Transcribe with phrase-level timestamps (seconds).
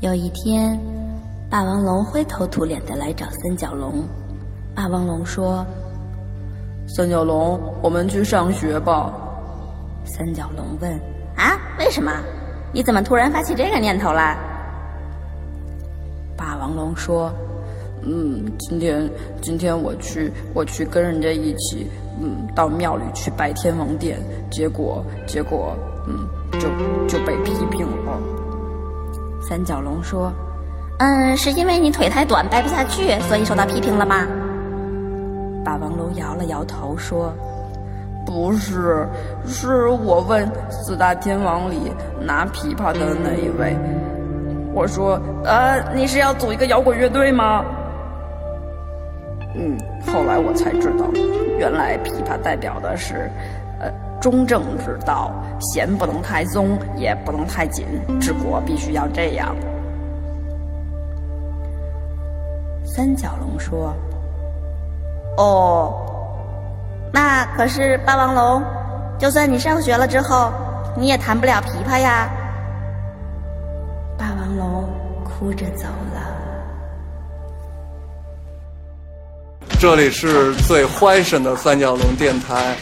[0.00, 0.78] 有一天，
[1.48, 4.04] 霸王龙灰头土脸的来找三角龙。
[4.74, 5.64] 霸王龙说
[6.88, 9.12] ：“三角龙，我们去上学吧。”
[10.04, 10.92] 三角龙问
[11.36, 12.12] ：“啊，为什么？
[12.72, 14.36] 你怎么突然发起这个念头了？”
[16.36, 17.32] 霸王龙说
[18.02, 19.08] ：“嗯，今天
[19.40, 21.86] 今天我去我去跟人家一起，
[22.20, 24.18] 嗯，到庙里去拜天王殿，
[24.50, 25.74] 结果结果，
[26.08, 26.68] 嗯，就
[27.06, 28.20] 就被批评了。”
[29.46, 30.32] 三角龙说
[30.98, 34.26] ：“嗯，是因为你腿太短，掰不下去，所以受到批评了吗？”
[35.62, 37.30] 霸王龙摇了摇头说
[38.24, 39.06] ：“不是，
[39.46, 43.76] 是我问四大天王里拿琵琶的那一位，
[44.72, 47.64] 我说，呃，你是要组一个摇滚乐队吗？
[49.54, 51.06] 嗯，后来我才知道，
[51.58, 53.30] 原来琵琶代表的是，”
[54.24, 57.84] 中正之道，弦不能太松，也不能太紧，
[58.18, 59.54] 治国必须要这样。
[62.86, 63.94] 三角龙说
[65.36, 65.92] ：“哦，
[67.12, 68.62] 那可是霸王龙，
[69.18, 70.50] 就算你上学了之后，
[70.96, 72.26] 你也弹不了琵琶呀。”
[74.16, 74.88] 霸王龙
[75.22, 76.32] 哭着走了。
[79.78, 82.74] 这里是最欢声的三角龙电台。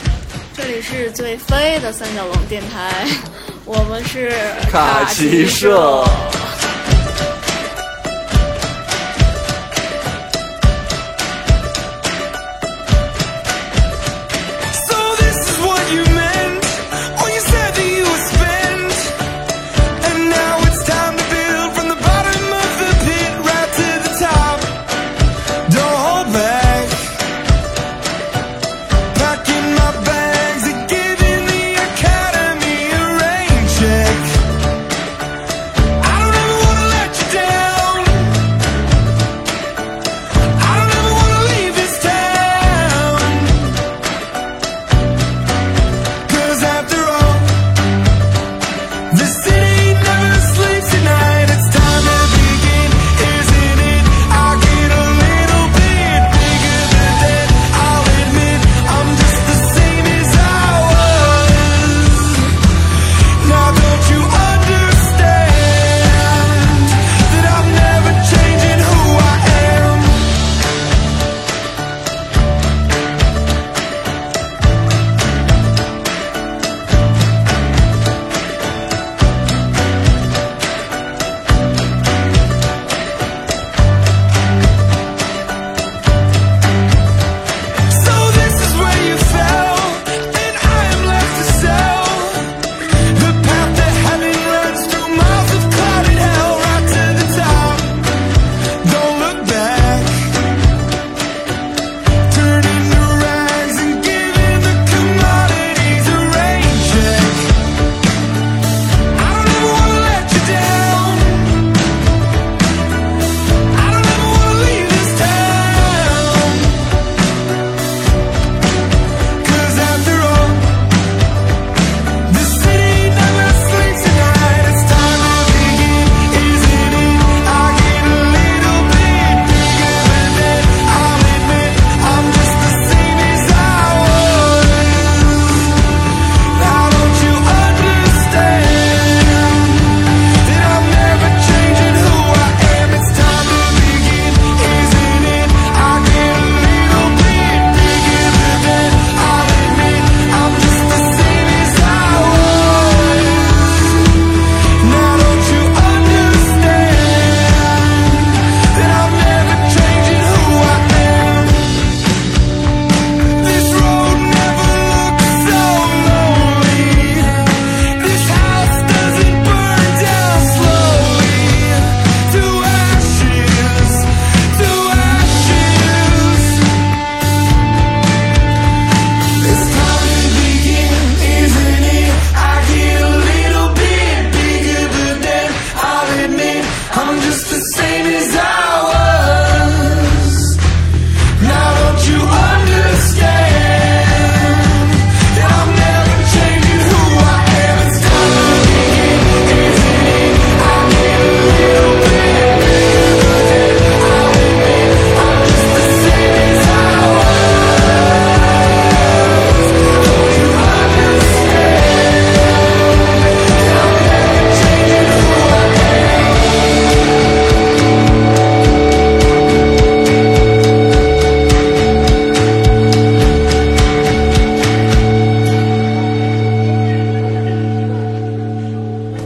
[0.54, 3.06] 这里是最飞的三角龙电台，
[3.64, 4.30] 我们是
[4.70, 6.04] 卡奇社。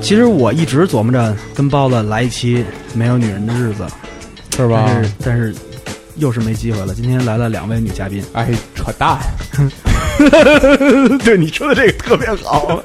[0.06, 2.64] 其实我一直琢磨着跟包子来一期
[2.94, 3.84] 没有女人的日子，
[4.56, 4.84] 是吧？
[4.86, 5.52] 但是但是
[6.14, 6.94] 又是没机会了。
[6.94, 9.18] 今天来了两位女嘉宾， 哎，扯淡！
[11.24, 12.80] 对你说的这个特别好。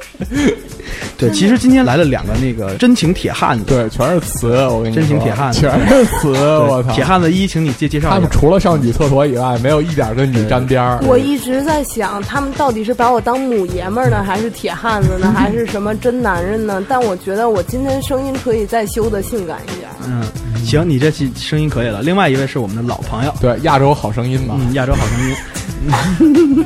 [1.21, 6.91] 对，其实今天来了两个那个真情铁汉子，对，全是词，我跟你说，真情铁汉子全是词，我操！
[6.93, 8.09] 铁汉子一，请你介介绍。
[8.09, 10.99] 他们除了上女厕所以外，没有一点跟女沾边儿。
[11.03, 16.83] 我一直在想，他们到底是把我当母爷们儿呢，还是铁汉子呢，还是什么真男人呢？
[16.89, 19.87] 但我觉得我今天声音可以再修的性感一点。
[20.07, 20.23] 嗯，
[20.65, 22.01] 行，你这期声音可以了。
[22.01, 26.65] 另外一位是我们的老朋友，对，亚洲好声音嘛，嗯，亚洲好声音。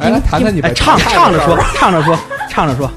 [0.00, 2.16] 哎，来谈谈你哎，唱唱着说，唱着说，
[2.48, 2.90] 唱着说，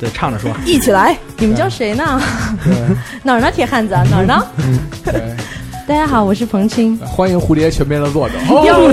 [0.00, 0.50] 对，唱着说。
[0.66, 2.20] 一起来，你们叫谁呢？
[3.22, 3.94] 哪儿呢，铁汉子？
[4.10, 4.44] 哪儿呢？
[5.86, 6.98] 大家好，我是彭青。
[6.98, 8.34] 欢迎蝴蝶全面的作者。
[8.66, 8.92] 哟，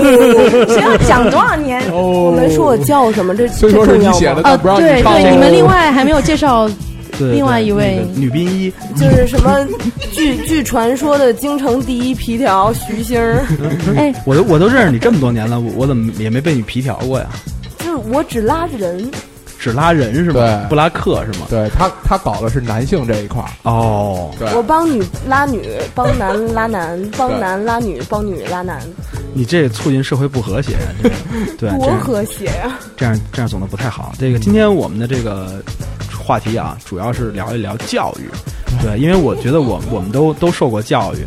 [0.68, 1.82] 谁要讲多少年？
[1.90, 5.12] 哦，我没说我叫什么，这虽说是你写的，哦，但不让对唱。
[5.12, 6.70] 对，你们另外还没有介绍
[7.18, 9.66] 另外一位女兵一，就是什么
[10.12, 13.44] 据据传说的京城第一皮条徐星儿，
[13.96, 17.26] 哎，我都我都认识你这么多年了，我我怎么也没被你皮条过呀？
[17.96, 19.10] 就是我只拉人，
[19.58, 20.40] 只拉人是吧？
[20.40, 21.46] 对不拉客是吗？
[21.48, 23.48] 对他，他搞的是男性这一块儿。
[23.62, 28.80] 哦，对，我帮女拉女，帮男拉男，帮男拉女，帮女拉男，
[29.32, 31.14] 你这促进社会不和谐呀、这个
[31.58, 32.78] 对，这多样和谐呀！
[32.96, 34.12] 这样这样总的不太好。
[34.18, 35.62] 这个今天我们的这个
[36.22, 38.28] 话题啊，主要是聊一聊教育。
[38.82, 41.24] 对，因为我觉得我我们都都受过教育。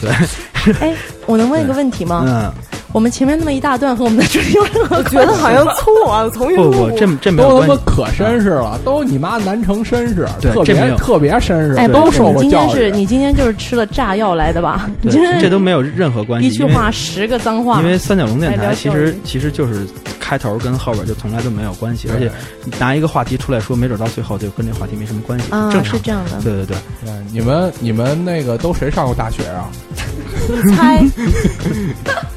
[0.00, 0.10] 对，
[0.78, 0.94] 哎，
[1.26, 2.22] 我能问一个问题吗？
[2.26, 2.52] 嗯，
[2.92, 7.76] 我们前面那么一大段和我们的主题有任何我觉得好像错了，重新不录不，这这没有都他妈。
[7.84, 12.50] 可绅士了，都你妈南城绅士，特对这没有别特别绅士，哎，都包括你受过教育。
[12.50, 14.90] 今天是你今天就是吃了炸药来的吧？
[15.00, 16.48] 你今，天这都没有任何关系。
[16.48, 19.86] 一句话十个脏话，因为三角龙电来台其实其实就是
[20.20, 22.30] 开头跟后边就从来都没有关系，而且
[22.78, 26.00] 拿一个话题出来说，没准到最后就跟这话题没什么关系，啊正常是。
[26.00, 26.40] 这样的。
[26.42, 29.70] 对对对，对你们你们那个都谁上过大学啊？
[30.48, 31.02] 你猜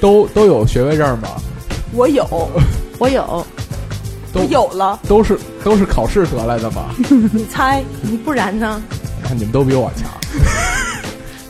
[0.00, 1.28] 都都有学位证吗？
[1.92, 2.24] 我有，
[2.98, 3.46] 我有，
[4.32, 6.94] 都我有了，都是都是考试得来的吧？
[7.32, 8.82] 你猜你不然呢？
[9.22, 10.08] 看你们都比我强。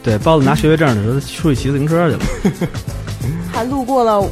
[0.02, 2.22] 对，包子拿学位证的时候出去骑自行车去了。
[3.52, 4.26] 还路过了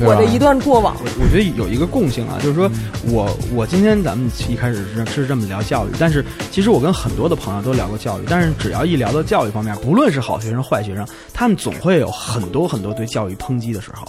[0.00, 0.96] 我的一段过往。
[1.20, 2.70] 我觉得有一个共性啊，就是说
[3.04, 14.06] 我我今天咱们一开始是是这么聊教育，但是其实我跟很多的朋友都聊过教育，但是只要一聊到教育方面，不论是好学生坏学生，他们总会有很多很多对教育抨击的时候，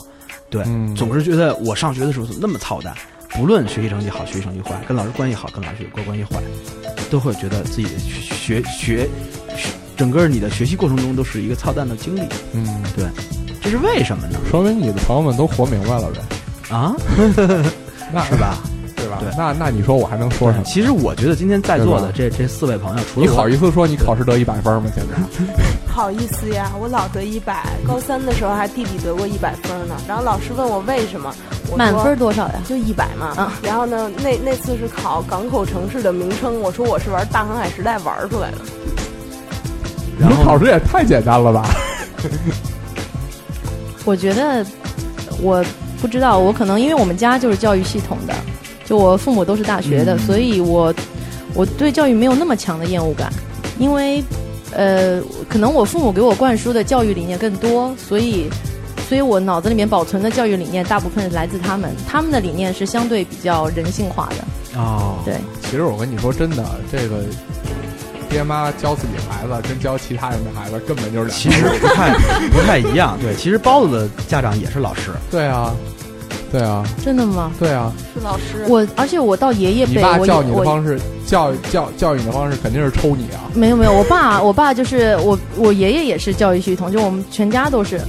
[0.49, 0.95] 对，嗯。
[0.95, 2.93] 总是觉得我上学的时候怎么那么操蛋，
[3.29, 6.41] 不论学习成绩好，学习成绩坏，跟老师关系好，跟老师关关系坏，
[7.09, 9.09] 都会觉得自己的学学学
[9.95, 12.21] 整个你的学习过程中都是一个操蛋的经历，
[12.53, 13.05] 嗯，对，
[13.69, 14.39] 这是为什么呢？
[14.49, 16.95] 说明你的朋友们都活明白了呗，啊，
[18.13, 18.59] 那是吧？
[18.95, 19.17] 对吧？
[19.19, 20.63] 对那那你说我还能说什么？
[20.63, 24.89] 其实我觉得今天在座的这这四位朋友，除了你好意思说你考试得一百分吗？
[24.95, 25.53] 现在
[25.93, 29.97] 好意思呀，我老得一百，高三的时候还弟弟得过一百分呢。
[30.07, 31.35] 然后老师问我为什么，
[31.75, 32.53] 满分多少呀？
[32.69, 33.33] 就一百嘛。
[33.35, 38.57] 啊然后呢，那那次是考港口城市的名称，我说我是玩大航海时代玩出来的。
[40.17, 41.67] 你们考试也太简单了吧？
[44.07, 44.65] 我觉得
[45.41, 45.63] 我
[46.01, 48.33] 不知道，我可能因为我们家就是教育系统的，
[48.85, 50.93] 就我父母都是大学的，嗯所以我
[51.53, 53.29] 我对教育没有那么强的厌恶感，
[53.77, 54.23] 因为
[54.71, 58.49] 呃，可能我父母给我灌输的教育理念更多，所以。
[59.07, 64.77] 所以我脑子里面保存的教育理念，大部分是来自他们，他们的理念是相对比较人性化的。
[64.77, 67.23] 哦，对，其实我跟你说真的，这个
[68.29, 72.13] 爹妈教自己孩子跟教其他人的孩子根本就是两其实不太
[72.51, 73.17] 不太一样。
[73.21, 75.73] 对，其实包子的家长也是老师，对啊，
[76.51, 77.51] 对啊，真的吗？
[77.59, 77.91] 对啊。
[78.13, 83.49] 是老师，我而且我到爷爷辈，我你爸教你的我方式，教育教教育你的方式肯定是抽你啊。
[83.53, 87.99] 没有没有，我爸我爸就是我我爷爷也是教育系统，就我们全家都是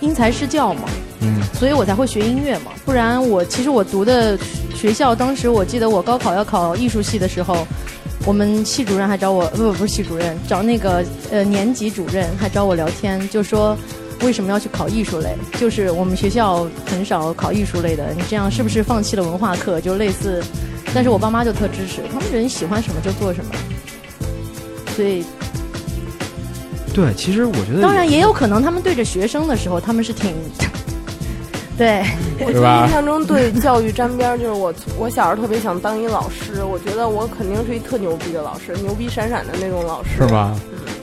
[0.00, 0.82] 因材施教嘛，
[1.20, 2.72] 嗯，所以我才会学音乐嘛。
[2.84, 4.38] 不然我其实我读的
[4.74, 7.66] 学校，当时我记得我高考要考艺术系的时候，
[8.24, 13.76] 我们系主任还找我，不不不是系主任，找那个呃年级主任还找我聊天，就说。
[14.22, 15.34] 为什么要去考艺术类？
[15.58, 19.80] 就是我们学校很少考艺术类的，你这样是不是放弃了文化课？
[19.80, 20.44] 就类似，
[20.92, 23.50] 但是我爸妈就特支持，他们人喜欢什么就做什么。
[24.94, 25.24] 所以
[26.92, 30.34] 对，其实我觉得当然也有可能，他们对着学生的时候，他们是挺，
[31.80, 32.04] 对，
[32.44, 40.10] 我就印象中对教育沾边儿，就是我我小时候特别想当一老师，我觉得我肯定是一特牛逼的老师，牛逼闪闪的那种老师。
[40.18, 40.54] 是吧？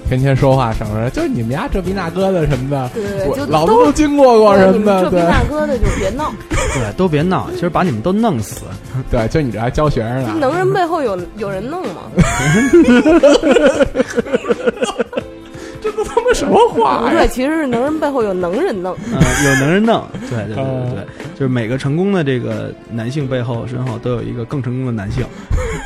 [0.08, 8.62] 天天说话省着，就是你们家这逼那哥的什么的，对，我就都老子都经过过什么的，这逼对那哥的就别闹， 对，都别闹，其实把你们都弄死。
[9.10, 12.04] 对，就你这还教学生呢，能人背后有有人弄吗？
[16.38, 17.12] 什么话呀？
[17.12, 18.96] 对，其实是能人背后有能人弄。
[19.06, 19.14] 嗯，
[19.46, 25.26] 有能人弄，对对对对对，就是每个成功的这个男性背后身后都有一个更成功的男性。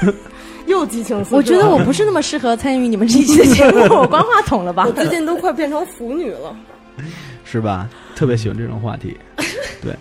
[0.68, 1.38] 又激情四射。
[1.38, 4.92] 我觉得我不是那么适合参与你们这一期的节目，我关话筒了吧我？
[4.92, 6.56] 最近都快变成腐女了。
[7.44, 7.90] 是吧？
[8.16, 9.18] 特别喜欢这种话题，
[9.82, 9.94] 对，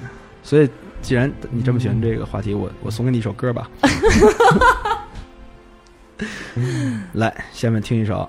[0.43, 0.69] 所以
[1.01, 3.69] 既然你这么喜欢这个话题，我我送给你一首歌吧。
[7.15, 8.29] 来，下面听一首。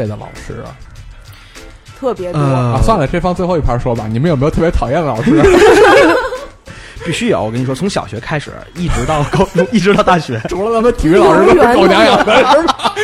[0.00, 0.74] 谢的老师啊？
[1.98, 2.40] 特别多。
[2.40, 4.06] 呃啊，算了，这放最后一盘说吧。
[4.10, 5.40] 你们有没有特别讨厌的老师？
[7.06, 12.94] 必须有，我跟你说，从小学开始，一直到高中，一直到大学， 除了他们体育老师都是狗娘养的，是吧？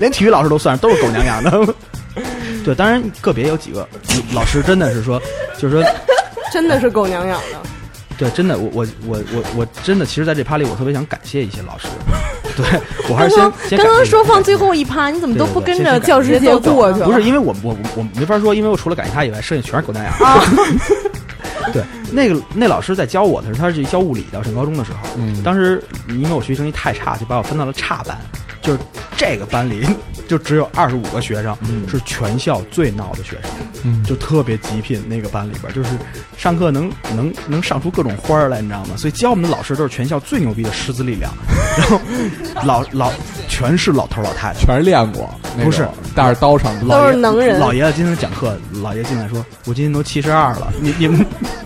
[0.00, 1.74] 连体育老师都算，都是狗娘养的。
[2.64, 3.86] 对，当然个别有几个
[4.32, 5.20] 老师真的是说，
[5.58, 5.84] 就是说，
[6.52, 7.58] 真的是狗娘养的。
[8.16, 11.88] 对，真的，我我我我我真的，其实在这趴里，我特别想感谢一些老师。
[12.62, 17.00] 对我还是先先刚刚说放最后一趴，你怎么都不跟着教师节过去？
[17.00, 20.10] 不是因为我我我没法说，因为我除了感谢他以外，剩下全是狗蛋牙。
[20.26, 20.42] 啊
[21.72, 21.82] 对，
[22.12, 28.16] 那个那老师在教我的时候，他是教物理的，上高中的时候，嗯当时因为我学习成绩太差，就把我分到了差班，
[28.64, 28.78] 就是
[29.16, 29.86] 这个班里
[30.26, 31.56] 就只有二十五个学生，
[31.86, 33.50] 是全校最闹的学生，
[33.84, 35.06] 嗯就特别极品。
[35.06, 35.90] 那个班里边就是
[36.38, 38.96] 上课能能能上出各种花儿来，你知道吗？
[38.96, 41.30] 所以教我们的老师都是全校最牛逼的师资力量，
[41.76, 42.00] 然后
[42.64, 43.12] 老老
[43.48, 44.60] 全是老头老太太。
[44.60, 45.28] 全是练过，
[45.62, 46.86] 不是带着刀上的。
[46.86, 51.24] 老爷都是能人老爷子今天讲课，老爷进来说：“我今年都七十二了，你你们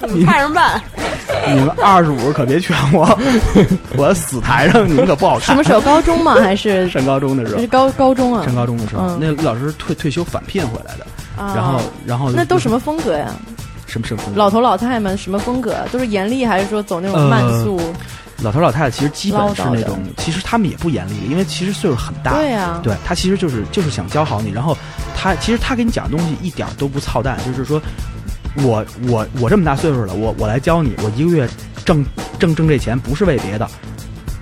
[0.09, 0.83] 你看着办。
[1.55, 3.19] 你们二十五可别劝我，
[3.97, 5.81] 我死台上你们可不好看。”什么时候？
[5.81, 6.35] 高中吗？
[6.35, 8.45] 还是 上高中的时候是，高高中啊？
[8.45, 11.07] 上高中的时候，嗯那老师退退休返聘回来的，
[11.43, 13.29] 啊然后然后那都什么风格呀？
[13.87, 15.77] 什么什么风格老头老太们什么风格？
[15.91, 17.81] 都是严厉还是说走那种慢速？
[18.41, 22.35] 老头老太太其实基本是唠叨的那种，其实他们也不严厉，因为其实岁数很大。
[22.35, 24.77] 对呀对他其实就是就是想教好你，然后
[25.17, 27.81] 他其实他给你讲的东西一点都不操蛋，就是说
[28.57, 31.49] 我我我这么大岁数了，我我来教你，我一个月
[31.85, 32.05] 挣
[32.38, 33.69] 挣挣这钱不是为别的，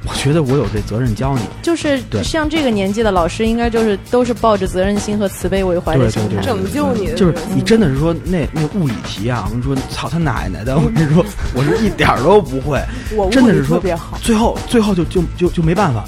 [0.06, 1.40] 我觉得我有这责任教你。
[1.62, 6.46] 就是像这个年纪的老师，应该就是都是抱着责任心和慈悲为怀的心态对对对。
[6.46, 10.76] 拯救你就是你真的是说那那物理题啊，我跟你说，操他奶奶的！
[10.76, 12.80] 我跟你说， 我是一点儿都不会，
[13.16, 16.04] 我真的是说特别好，最后最后就就就就没办法，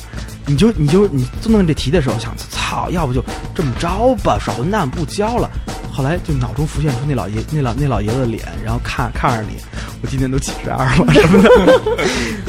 [0.46, 3.22] 你就你就你做弄这题的时候想，操，要不就
[3.54, 5.50] 这么着吧，耍混蛋不教了。
[5.98, 9.56] 后来就脑中浮现出那老爷那老那老爷子的脸，然后看看着你，
[10.00, 11.50] 我今年都七十二了 什么的，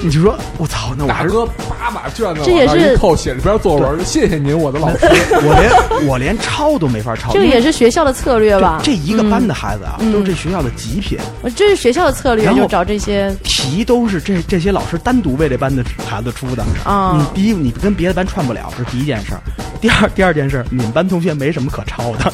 [0.04, 4.98] 你就说我操，那我大哥叭把卷子这也是一扣，写这篇作文，谢谢您，我的老师。
[5.42, 8.82] 我连我连抄都没法抄，这个也是学校的策略吧？
[8.84, 11.18] 这一个班的孩子啊，嗯都是这学校的极品，
[11.56, 16.64] 这是学校的策略，然后就找这些题都是这这些老师单独为这班的孩子出的。
[16.84, 19.42] 啊你第一，你跟别的班串不了，这是第一件事儿。
[19.82, 22.30] 第二，第二件事儿，你们班同学没什么可抄的，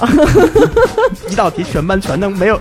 [1.29, 2.59] 一道题全班全能没有，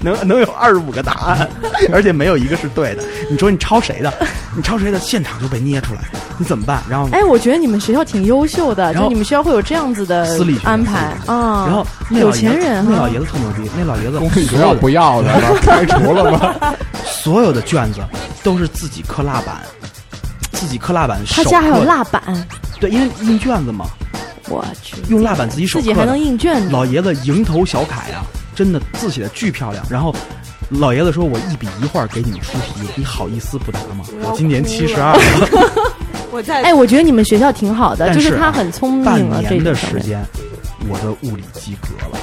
[0.00, 1.48] 能能有二十五个答案，
[1.92, 3.04] 而且没有一个是对的。
[3.30, 4.12] 你说你抄谁的？
[4.56, 4.98] 你抄谁的？
[4.98, 6.00] 现场就被捏出来，
[6.38, 6.82] 你怎么办？
[6.88, 11.66] 然后，哎，我觉得你们学校挺优秀的，然后就你们学校会有这样子的私立安排啊。
[11.66, 16.54] 然后那有钱人哈那老爷子特牛逼，那老爷子公立学所有的校不要的了，开除了吗？
[17.04, 18.00] 所有的卷子
[18.42, 19.60] 都是自己刻蜡板，
[20.52, 22.22] 自己刻蜡板，他家还有蜡板，
[22.80, 23.86] 对，因为印卷子嘛，
[24.48, 26.70] 我去，用蜡板自己手刻，自己还能印卷子。
[26.70, 29.84] 老爷子蝇头小楷啊，真的字写的巨漂亮。
[29.88, 30.14] 然后
[30.70, 34.04] 老爷子说：“我一笔一画给你们出题，你好意思不答吗？
[34.22, 35.92] 我今年七十二了，
[36.32, 39.74] 我在哎，我觉得你们学校挺好的，但就是啊他很聪明半啊，这年的。
[39.74, 40.24] 时间，
[40.88, 42.18] 我的物理及格了，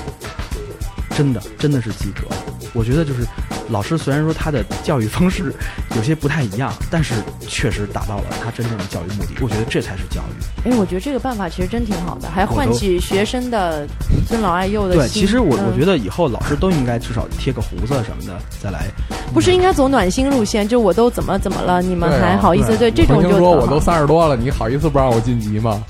[1.15, 2.35] 真的真的是及格了。
[2.73, 3.25] 我觉得就是
[3.69, 5.53] 老师虽然说他的教育方式
[5.95, 7.13] 有些不太一样，但是
[7.47, 9.35] 确实达到了他真正的教育目的。
[9.41, 10.69] 我觉得这才是教育。
[10.69, 13.85] 哎，我觉得这个办法其实真挺好的，还唤都起学生的
[14.27, 18.85] 尊老爱幼的对，其实我、嗯我觉得以后老师都应该至少贴个胡子什么的，再来。
[19.33, 22.75] 不是应该走暖心路线，就我都怎么怎么了，你们还好意思？
[22.77, 25.81] 对这种就说我都三十多了，你好意思不让我晋级吗？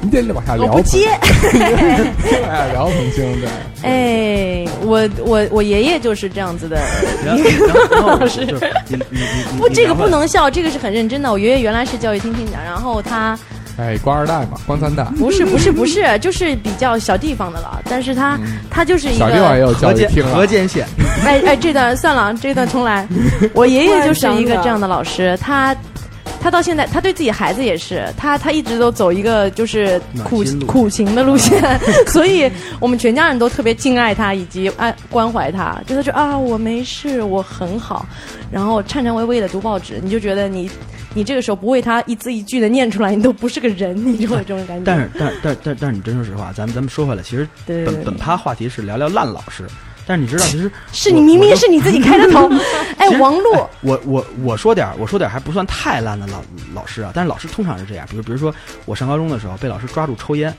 [0.00, 0.66] 你得往下聊。
[0.66, 1.08] 我不接。
[2.48, 3.48] 哎，聊曾经对。
[3.82, 6.80] 哎，我我我爷爷就是这样子的。
[7.90, 8.44] 老师
[8.88, 9.18] 你你你
[9.52, 11.30] 你不，这个不能笑，这个是很认真的。
[11.30, 13.38] 我爷爷原来是教育厅厅长，然后他
[13.78, 15.04] 哎，官二代嘛，官三代。
[15.18, 17.82] 不是不是不是，就是比较小地方的了。
[17.88, 18.38] 但是他、
[18.70, 20.46] 他就是一小地方也个，有教河间育厅啊河。
[20.46, 20.86] 间县，
[21.24, 23.06] 哎哎，这段算了，这段重来。
[23.52, 25.76] 我爷爷就是一个这样的老师，他。
[26.46, 31.60] 他到现在，他对自己孩子也是，他他一直都走一个就是苦苦情的路线，
[32.06, 35.76] 所以我们全家人都特别敬爱他，以及爱关怀他。
[35.88, 38.06] 就他说啊，我没事，我很好，
[38.48, 40.70] 然后颤颤巍巍的读报纸，你就觉得你
[41.14, 44.84] 你这个时候不为他一字一句的念出来，你都不是个人，你就会有这种感觉。
[44.84, 49.64] 但是但但但但是你真说实话，咱们咱们说回来，其实对本本趴话题是聊聊烂老师，
[50.06, 52.48] 但是你知道，其实是你明明是你自己开的头，
[52.96, 56.40] 哎王璐，我我我说点儿我说点儿还不算太烂的老
[56.72, 60.54] 老师啊，但是老师通常是这样，比如比如说我上高中的时候被老师抓住抽烟，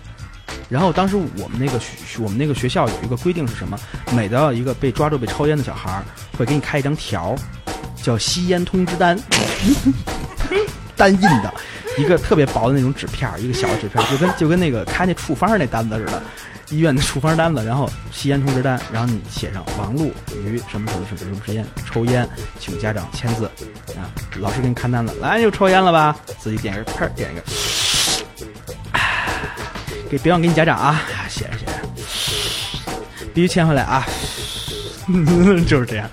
[0.70, 1.88] 然后当时我们那个学
[2.20, 3.80] 我们那个学校有一个规定是什么？
[4.12, 6.04] 每到一个被抓住被抽烟的小孩儿，
[6.38, 7.36] 会给你开一张条，
[8.04, 9.18] 叫吸烟通知单，
[10.96, 11.54] 单印的，
[11.98, 16.22] 一个特别薄的那种纸片儿，一个小的纸片儿，就跟就跟那个开那处方儿那单子似的。
[16.70, 20.12] 医院的处方单子，然后吸烟通知单，然后你写上王璐
[20.44, 22.28] 于什么什么什么什么时间抽烟，
[22.60, 23.46] 请家长签字
[23.96, 24.12] 啊。
[24.40, 26.14] 老师给你看单子，来又抽烟了吧？
[26.38, 27.44] 自己点一个，啪点一个，
[28.92, 29.30] 唉
[30.10, 31.72] 给别忘给你家长啊，写着写着，
[33.34, 34.06] 必须签回来啊，
[35.66, 36.10] 就是这样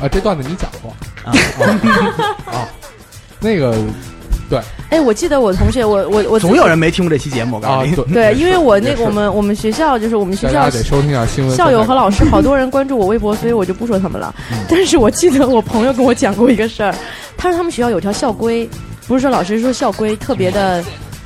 [0.00, 0.90] 啊，这段子你讲过
[1.22, 1.36] 啊。
[2.46, 2.66] 啊？
[3.40, 3.76] 那个
[4.52, 4.60] 对
[4.90, 7.96] 哎，我记得我同学，我我我总有人没听过这期节目，我告啊诉你。
[8.12, 11.56] 对对，因为我那个我们我们学校就是我们学校得收听下新闻。
[11.56, 14.34] 校友和老师好多人关注我微博，所以我就不说他们了。
[14.68, 16.94] 但是我记得我朋友跟我讲过一个事儿，
[17.38, 18.68] 他说他们学校有条校规，
[19.08, 20.84] 不是说老师说校规特别的，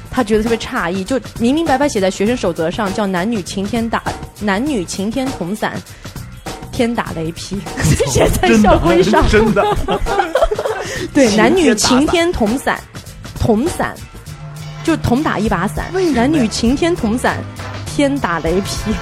[0.09, 4.01] 他觉得特别诧异，就明明白白写在学生守则上，叫男女晴天打
[4.41, 5.73] 男女晴天同伞。
[6.73, 7.59] 天打雷劈，
[8.07, 9.27] 写在校规上。
[9.31, 9.65] 真的，
[11.15, 12.79] 对，男女晴天同伞，
[13.37, 13.95] 同伞，
[14.83, 17.39] 就同打一把伞，男女晴天同伞，
[17.87, 18.93] 天打雷劈。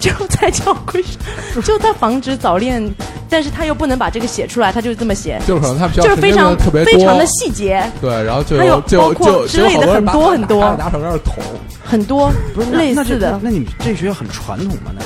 [0.00, 2.82] 就在教规上， 就他防止早恋，
[3.28, 11.44] 但是他又不能把这个写出来，他就这么写，就是可能他们学校就是非常特别非常的细节，对，然后就还有包括之类的很多很多拿手在那儿捅，
[11.84, 13.38] 很多不是类似的。
[13.42, 14.90] 那你们这学校很传统吗？
[14.94, 15.02] 那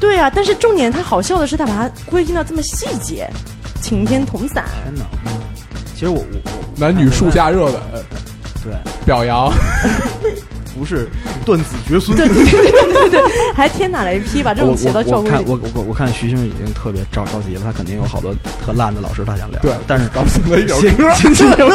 [0.00, 3.30] 对啊，但是重点他好笑的是，他把它规定到这么细节，
[3.80, 4.64] 晴天同伞。
[4.82, 5.04] 天哪！
[5.96, 7.74] 其实我我我男女树下热吻，
[8.62, 8.74] 对
[9.06, 9.50] 表扬，
[10.78, 11.08] 不是
[11.42, 12.14] 断子绝孙。
[12.14, 13.22] 对对对对对对，
[13.54, 15.62] 还天打雷劈，把这种写到教我我看规里。
[15.64, 19.58] 我我我看徐星已经特别着着急了，他肯定有好多特烂的老师他想聊。
[19.62, 21.74] 对但是刚送了一首先歌先听首歌。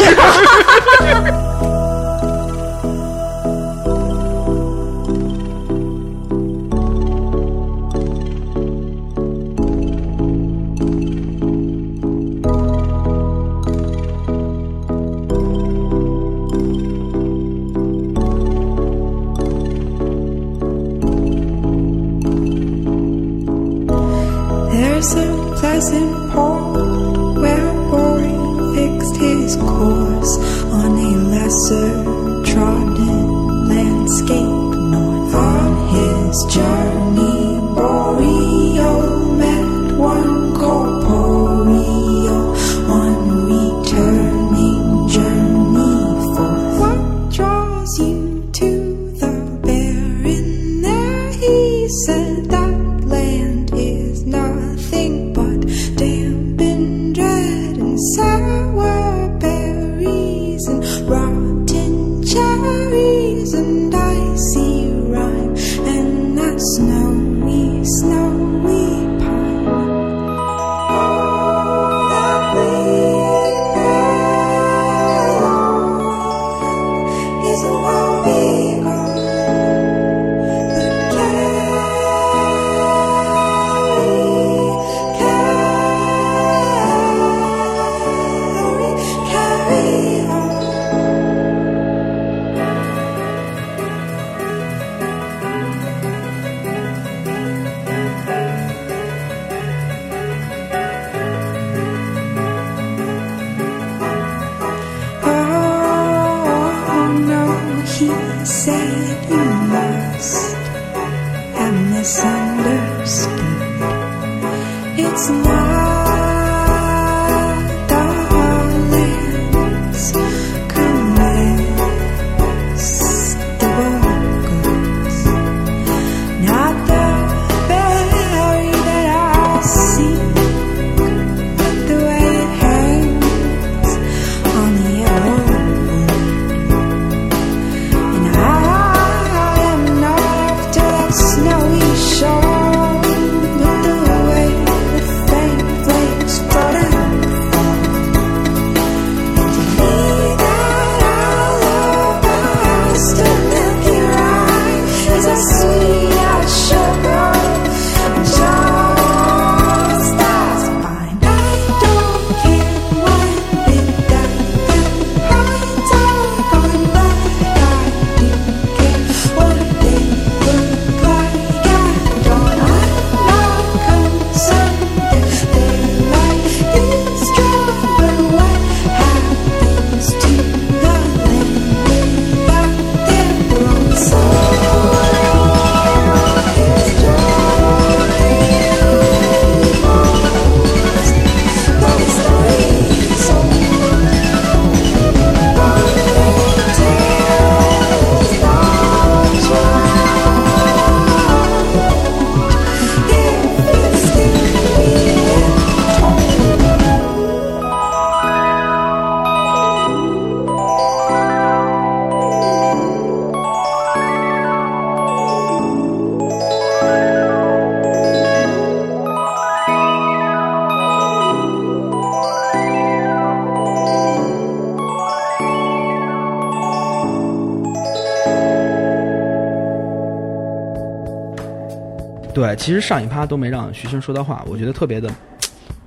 [232.42, 235.08] 对，其实上一趴都没让徐星说到话，我觉得特别的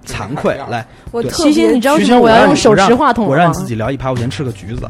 [0.06, 0.56] 惭愧。
[0.70, 3.64] 来，对我特西西，别你知道徐星，什么我要用手持话筒我让你自？
[3.64, 4.88] 己聊一趴，我先吃个橘子。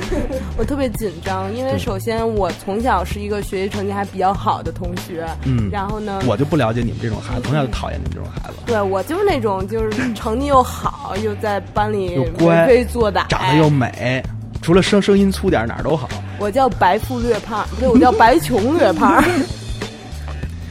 [0.58, 14.22] 我特别紧张，因为首先我从小是一个学习成绩还比较好的同学，嗯然后呢，我就不了解你们这种孩子，从小就讨厌你们这种孩子，对我就是那种就是成绩又好，又在班里又乖为非作歹，长得又美，
[14.60, 16.08] 除了声声音粗点哪儿都好。
[16.38, 19.24] 我叫白富略胖，不对，我叫白穷略胖。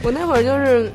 [0.06, 0.88] 我那会儿就是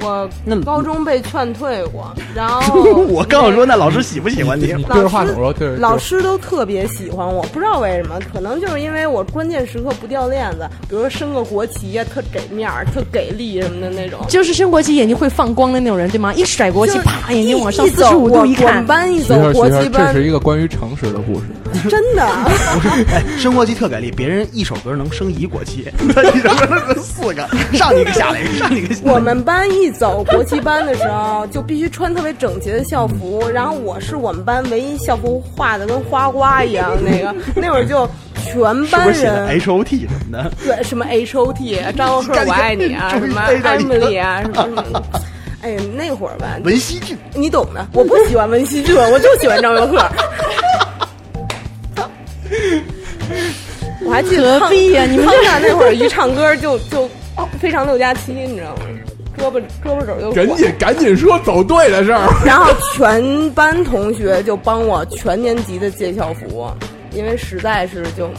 [0.00, 0.26] 我
[0.64, 2.80] 高中被劝退过，然后
[3.10, 4.72] 我刚要说，那老师喜不喜欢你？
[4.72, 14.20] 你对着话筒说，对着老师都特别喜欢我，不知道为什么，可能就是因为我关键时刻不掉链子，比如说升个国旗呀，特给面儿、特给力什么的那种。
[14.28, 16.32] 就是升国旗眼睛会放光的那种人，对吗？
[16.32, 21.46] 一甩国旗，啪，眼睛往上一走四十五度我我们一看，班一走国旗班这是，一个关于诚实的故事。
[21.88, 22.26] 真的。
[22.44, 29.12] 不是，哎，升国旗特给力，别人一首歌能升一国旗，他一首歌能升四个，上一个下来一个，上一个下来一个。
[29.12, 38.08] 我们班一走国旗班的时候，就必须穿特别整洁的校服，然后我是我们班唯一校服画的跟花瓜一样那个，那会儿就
[38.44, 40.52] 全班人 H O T 什么的？
[40.64, 45.02] 对什么 H O T 张赫我爱你啊，什么 Emily 啊，什么什么。
[45.60, 47.84] 哎呀，那会儿吧，文熙俊，你懂的。
[47.92, 49.98] 我不喜欢文熙俊，我就喜欢张佑赫。
[54.08, 57.06] 我还记得何必呀 你们康纳那会儿一唱歌就就
[57.60, 58.82] 非常六加七，你知道吗？
[59.36, 62.26] 胳膊胳膊肘就赶紧赶紧说走对的事儿。
[62.44, 66.68] 然后全班同学就帮我全年级的借校服，
[67.12, 68.30] 因为实在是就，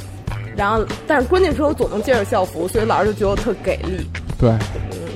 [0.58, 4.10] 然后但是关键时候总能借着校服，所以老师就觉得我特给力。
[4.40, 4.52] 对，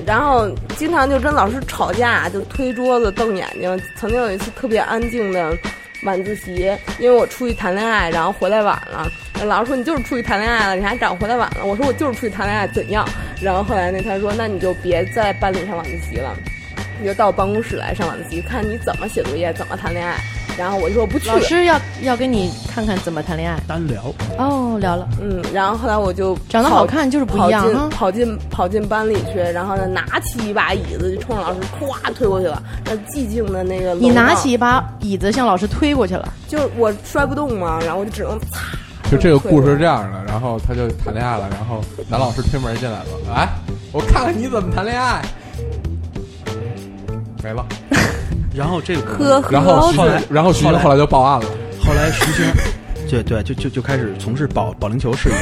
[0.06, 3.78] 然后经常就跟老师吵架，就推桌子、瞪眼睛。
[3.96, 5.52] 曾经有一次特别安静的
[6.04, 9.06] 晚自习，因为我出去谈恋爱，然后回来晚了。
[9.46, 11.64] 老师说你就是出去谈恋爱了，你还找回来晚了。
[11.64, 13.06] 我说我就是出去谈恋爱，怎样？
[13.40, 16.34] 然后后来那他说那你就别在班里上晚自习了，
[17.00, 20.16] 你就到办公室来上晚自习，看你怎么写作业，怎么谈恋爱。
[20.56, 21.26] 然后我就说我不去。
[21.28, 23.58] 老师要要跟你看看怎么谈恋爱。
[23.66, 24.02] 单聊。
[24.38, 25.08] 哦，聊了。
[25.20, 32.62] 嗯，然后后来我就长得好看就是不一样哈跑进跑进跑进班里去，然后呢拿起一把椅子就冲着老师咵推过去了。
[32.84, 38.60] 那寂静的那个，你拿起一把椅子向老师推过去了，就是我摔不动嘛，然后我就只能擦。
[39.14, 43.48] 就这个故事是这样的，然后他就谈恋爱了，然后男老师推门进来了，来，
[43.92, 45.22] 我看看你怎么谈恋爱。
[47.42, 47.64] 没了，
[48.52, 51.46] 然后这个，呵呵然后徐后来，然后徐星后来就报案了。
[51.80, 52.44] 后来徐星，
[53.08, 55.36] 对对，就就就开始从事保保龄球事业，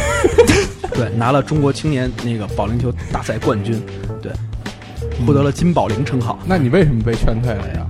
[0.93, 3.83] 对，拿了中国青年那个保龄球大赛冠军，
[4.21, 4.31] 对，
[5.27, 6.39] 获得了金保龄称号。
[6.45, 7.87] 那你为什么被劝退了呀？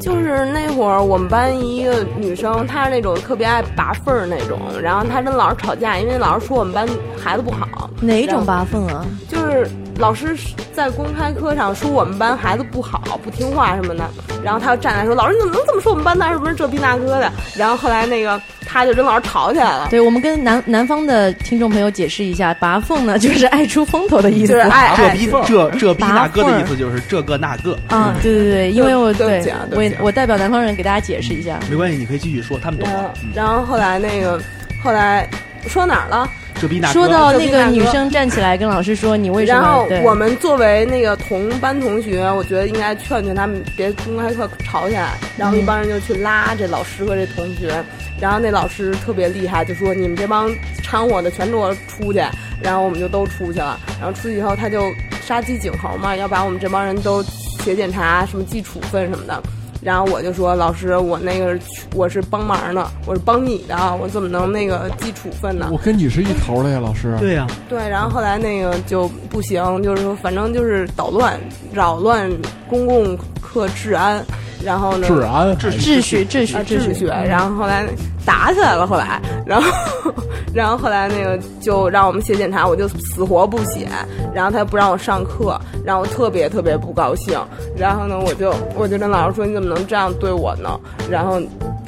[0.00, 7.90] 就是那会儿我们班一个女生，她是那种特别爱拔份儿那种，然后她跟老师吵架，因为老师说我们班孩子不好。
[8.00, 9.04] 哪种拔粪啊？
[9.28, 9.68] 就是
[10.00, 10.34] 老师
[10.74, 14.08] 在公开课上说我们班孩子不好，不听话什么的，
[14.42, 16.26] 然后他就站起来说：“老师你怎么能这么说我们班的？
[16.28, 19.88] 什么这逼那哥的？”然后后来那个他就跟老师吵起来了。
[19.90, 32.88] 对，我们跟南南方的听众朋友解释一下，拔缝呢就是爱出风头的意思，就是爱爱这逼这这逼那哥的意思就是这个那个，啊，对对对，因为我对我我代表南方人给大家解释一下，没关系，你可以继续说，他们懂
[33.34, 34.40] 然后后来那个
[34.82, 35.28] 后来
[35.68, 36.26] 说哪儿了？
[36.60, 45.14] 这逼那哥说到那个女生站起来跟老师说你为什么然后我们作为那个同班同学，我觉得应该劝劝他们别公开课吵起来。
[45.38, 47.82] 然后一帮人就去拉这老师和这同学，
[48.20, 50.50] 然后那老师特别厉害，就说你们这帮
[50.82, 52.22] 掺和的全给我出去。
[52.62, 53.80] 然后我们就都出去了。
[53.98, 54.92] 然后出去以后，他就
[55.24, 57.22] 杀鸡儆猴嘛，要把我们这帮人都
[57.64, 59.42] 写检查，什么记处分什么的。
[59.82, 61.58] 然后我就说老师，我那个
[61.94, 65.68] 我是帮忙的，我是帮你的，我怎么能那个记处分呢？
[65.72, 67.16] 我跟你是一头的呀，老师。
[67.18, 71.40] 对呀、对，然后后来那个就不行，就是说反正就是捣乱、
[71.72, 72.30] 扰乱
[72.68, 74.22] 公共课治安，
[74.64, 77.86] 然后呢，治安秩序秩序啊秩序秩序，然后后来
[78.24, 79.70] 打起来了，后来，然后
[80.52, 83.88] 然后后来那个就让我们写检查，我就死活不写，
[84.34, 87.38] 然后他不让我上课，然后我特别特别不高兴，
[87.76, 90.78] 然后呢，我就我就跟老师说你怎么能这样对我呢？
[91.10, 91.40] 然后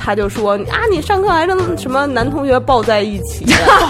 [0.04, 3.44] 他就说啊，你上课还跟什么男同学抱在一起。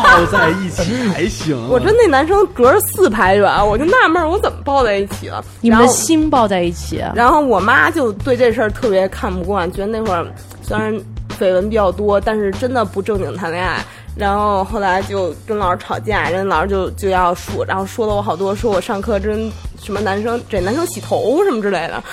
[0.05, 1.57] 抱在一起还行。
[1.71, 5.43] 我跟那男生隔着四排远，我就纳闷儿，我怎么抱在一起了？
[5.63, 10.27] 你们的心抱在一起，然后我妈就对这事儿特别看不惯，觉得那会儿
[10.61, 10.95] 虽然
[11.39, 13.83] 绯闻比较多，但是真的不正经谈恋爱。
[14.15, 19.51] 然后后来就跟老师吵架，人家老师就就要说，然后说了我好多，说我上课真
[19.83, 22.05] 什么男生给男生洗头什么之类的。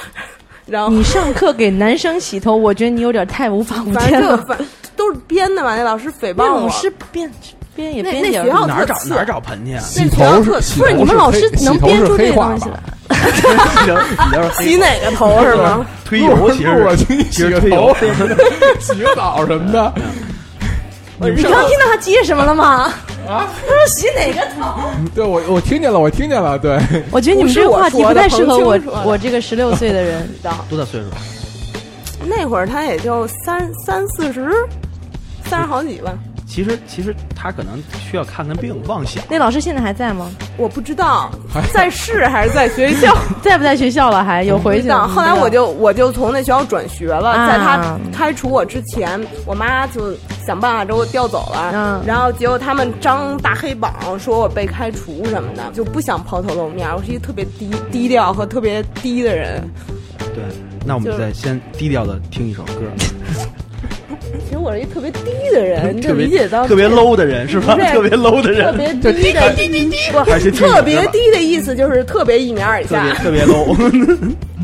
[0.69, 4.37] 然后你上课给男生洗头，我觉得你有点太无法无天了。
[4.37, 4.57] 正反
[4.95, 6.69] 都是编的嘛，那老师诽谤我那老。
[6.69, 7.31] 师编
[7.75, 9.79] 编也那编点儿那学校哪儿找哪儿找盆去啊？
[9.81, 12.79] 洗头是洗头不是你们老师能编出这东西来？
[14.59, 15.85] 洗哪个头是吗？
[16.05, 17.95] 推油，其实我请你其洗个实推油头。
[17.95, 18.37] 什么的，
[18.79, 19.93] 洗个澡什么的。
[21.21, 22.93] 你刚听到他接什么了吗？
[23.29, 24.79] 啊， 他说洗哪个头？
[25.13, 26.57] 对我我听见了，我听见了。
[26.57, 26.79] 对，
[27.11, 30.27] 我觉得你们这个话题不太适合我我这个十六岁的人。
[30.69, 31.07] 多大岁数？
[32.27, 34.51] 那会儿他也就三三四十，
[35.45, 36.13] 三十好几吧。
[36.49, 39.23] 其实其实他可能需要看看病，妄想。
[39.29, 40.29] 那老师现在还在吗？
[40.57, 41.29] 我不知道
[41.71, 43.15] 在市还是在学校。
[43.39, 44.23] 在不在学校了？
[44.23, 45.07] 还有回去了？
[45.07, 50.11] 后来我就我就从那学校转学了，啊在他开除我之前，我妈就
[50.43, 51.71] 想办法给我调走了。
[51.73, 56.89] 嗯然后结果他们张大黑榜说我被开除什么的，就不想抛头露面。
[56.95, 59.63] 我是一个特别低低调和特别低的人。
[60.33, 60.43] 对，
[60.83, 62.81] 那我们就再先低调的听一首歌，
[64.45, 65.19] 其实我是一特别低
[65.51, 67.75] 的人，你 就理解到特别 low 的人是吧？
[67.93, 69.41] 特别 low 的人，特别低的
[70.11, 73.13] 不特别低的意思就是特别一米二以下。
[73.15, 73.75] 特别 low。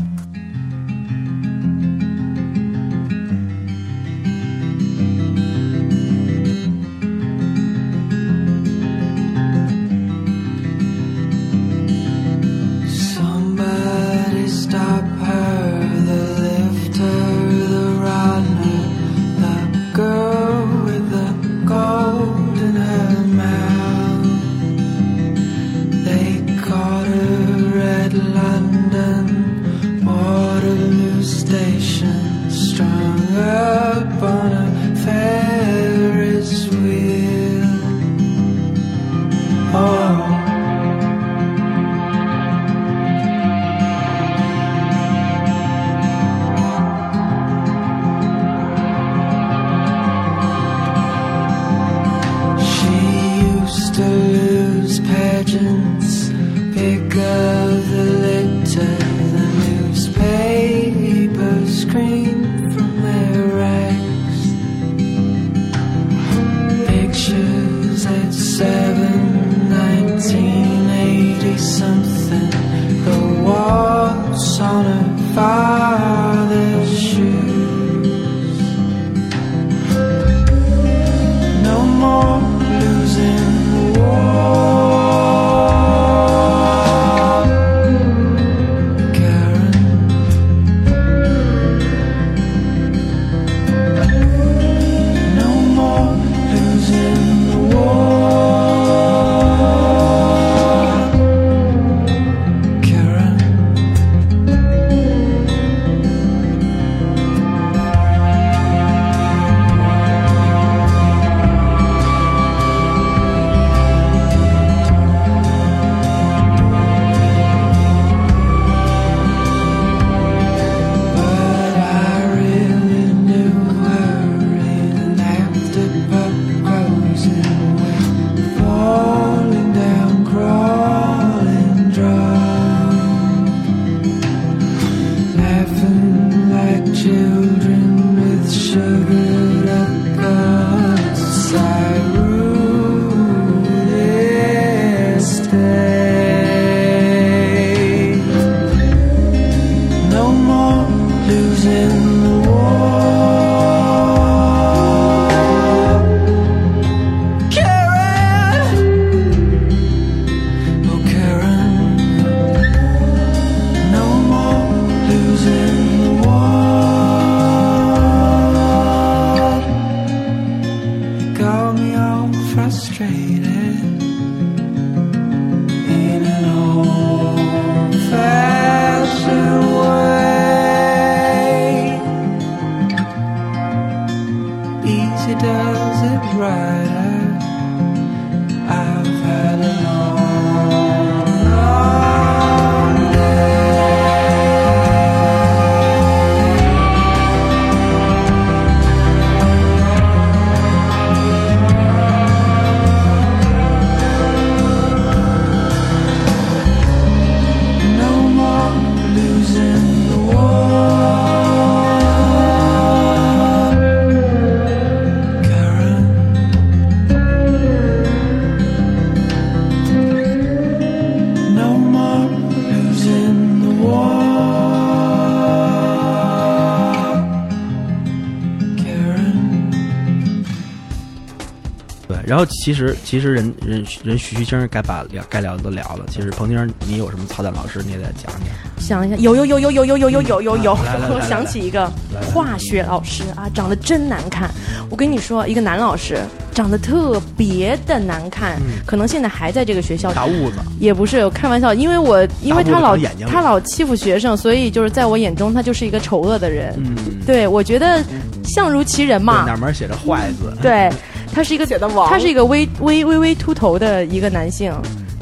[232.36, 236.04] 然后其实其实人人人徐徐晶该把聊该聊的都聊了。
[236.10, 238.42] 其实彭晶，你有什么操蛋老师，你也得讲讲。
[238.76, 240.72] 想一下，有有有有有有有有有有有，
[241.08, 241.90] 我想起一个
[242.30, 244.50] 化学老师啊，长得真难看。
[244.90, 246.18] 我跟你说，一个男老师
[246.52, 250.12] 长得特别的难看，可能现在还在这个学校。
[250.12, 256.74] 大痦子，也不是，我开玩笑，因为我因为他老他老欺负学生，所以就是在我眼中他就是一个丑恶的人。
[256.76, 258.04] 嗯，对，我觉得
[258.44, 259.46] 相如其人嘛。
[259.46, 260.54] 哪门写着坏字？
[260.60, 260.90] 对
[261.36, 264.72] 他是一个写的王，他是一个微微微微秃头的一个男性，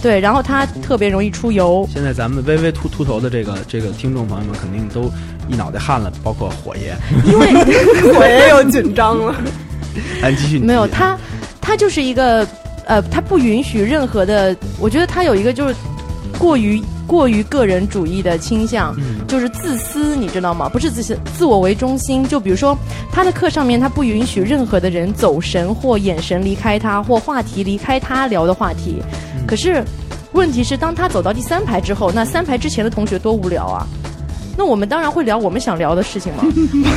[0.01, 1.85] 对，然后他特别容易出油。
[1.93, 5.11] 现在咱们微微秃秃头的这个这个听众朋友们肯定都
[5.49, 6.95] 一脑袋汗了，包括火爷。
[7.27, 7.53] 因为
[8.15, 9.35] 火爷又紧张了。
[10.23, 11.19] 咱继续，没有他，
[11.61, 12.47] 他就是一个
[12.87, 15.75] 呃，他不允许任何的，我觉得他有一个就是
[16.39, 20.69] 过于过于个人主义的倾向，嗯就是自私，你知道吗？
[20.69, 22.25] 不是自私，自我为中心。
[22.27, 22.79] 就比如说
[23.15, 29.01] 他的课上面，他不允许任何的人走神或眼神离开他，或话题离开他聊的话题。
[29.37, 29.85] 嗯可是
[30.33, 33.87] 问题是，当他走到第三排之后，那三排之前的同学多无聊啊！
[34.57, 36.43] 那我们当然会聊我们想聊的事情嘛。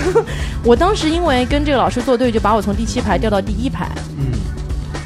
[0.65, 4.31] 我当时因为跟这个老师作对，就把我从第七排调到第一排，嗯，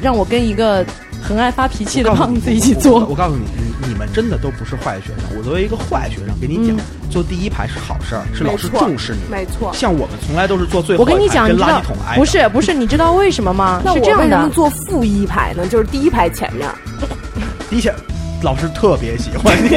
[0.00, 0.86] 让我跟一个
[1.20, 3.04] 很爱发脾气的胖子一起我坐。
[3.06, 3.42] 我告诉你，
[3.86, 5.36] 你你们真的都不是坏学生。
[5.36, 6.76] 我作为一个坏学生，给你讲，
[7.10, 9.20] 坐第一排是好事儿，是老师重视你。
[9.30, 9.70] 没错。
[9.74, 12.20] 像我们从来都是坐最后一排，我跟你讲，跟垃你知道圾桶挨着。
[12.20, 13.82] 不是不是，你知道为什么吗？
[13.84, 15.66] 那我是这样的，为什么坐负一排呢？
[15.66, 16.68] 就是第一排前面。
[17.68, 17.92] 第一下，
[18.42, 19.68] 老师特别喜欢你，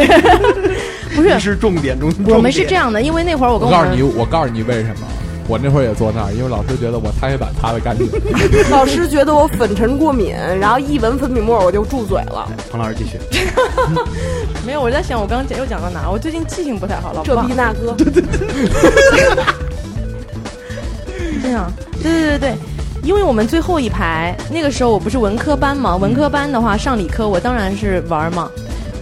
[1.16, 2.12] 不是 你是重点中。
[2.28, 5.08] 我们是这样的，因为那会儿我跟们我告诉你，我告诉你为什么。
[5.48, 8.10] 我那会儿也坐那儿，因为老师觉得我擦黑板擦的干净。
[8.72, 12.48] 老师觉得我粉尘过敏，然后一闻粉笔沫我就住嘴了。
[12.72, 13.20] 彭老师继续。
[14.66, 16.10] 没有，我在想我刚刚讲又讲到哪？
[16.10, 17.96] 我最近记性不太好，老这逼那哥，
[21.44, 21.72] 这样，
[22.02, 22.56] 对对对对，
[23.04, 28.50] 因为我们最后一排那个时候我不是文科班嘛，文科班的话上理科我当然是玩儿嘛，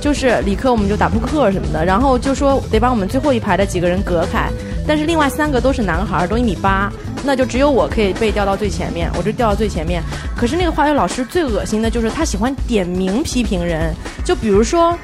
[0.01, 4.49] 就是理科我们就打扑克什么的，然后就说得把我们最后一排的几个人隔开，
[4.87, 6.91] 但是另外三个都是男孩，都一米八，
[7.23, 10.01] 那就只有我可以被调到最前面，我就调到最前面。
[10.35, 13.93] 可是那个化学老师最恶心的就是他喜欢点名批评人，
[14.25, 14.97] 就比如说，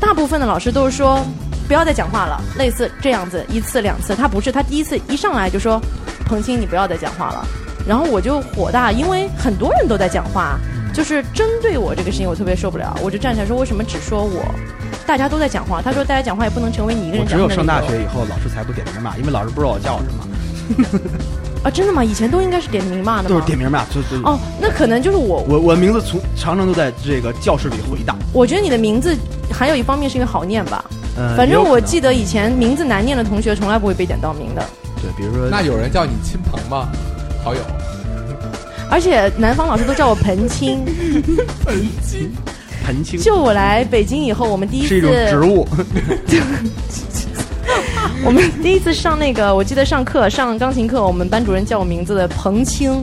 [0.00, 1.24] 大部分的老师都是说。
[1.66, 5.78] 不要再讲话了，类似这样子一次两次，他不是，他第一次一上来就说，
[6.24, 7.46] 彭青你不要再讲话了，
[7.86, 10.58] 然后我就火大，因为很多人都在讲话，
[10.98, 14.44] 就是针对我这个事情我特别受不了，我就站起来说为什么只说我，
[15.06, 20.26] 大家都在讲话，他说大家讲话也不能成为你一个我只有人讲话的理由上大学以后，老师才不点名骂，因为老师不知道我叫什么，
[21.62, 22.02] 啊，真的吗？
[22.02, 23.36] 以前都应该是点名骂的吗？
[23.36, 23.84] 都是点名骂。
[23.94, 28.18] 就就哦，那可能就是我，我我名字从常常都在这个教室里回荡。
[28.32, 29.16] 我觉得你的名字
[29.52, 30.84] 还有一方面是因为好念吧。
[31.16, 34.64] 嗯，反正我记得以前名字难念的同学从来不会被点到名的，
[35.00, 36.88] 对，比如说那有人叫你亲朋吗？
[37.44, 37.60] 好友？
[38.90, 40.84] 而且南方老师都叫我彭青。
[42.84, 45.68] 盆青就我来北京以后，我们第一次是一种植物，
[48.24, 53.02] 我们第一次上那个，我记得上课上钢琴课，我们班主任叫我名字的彭青，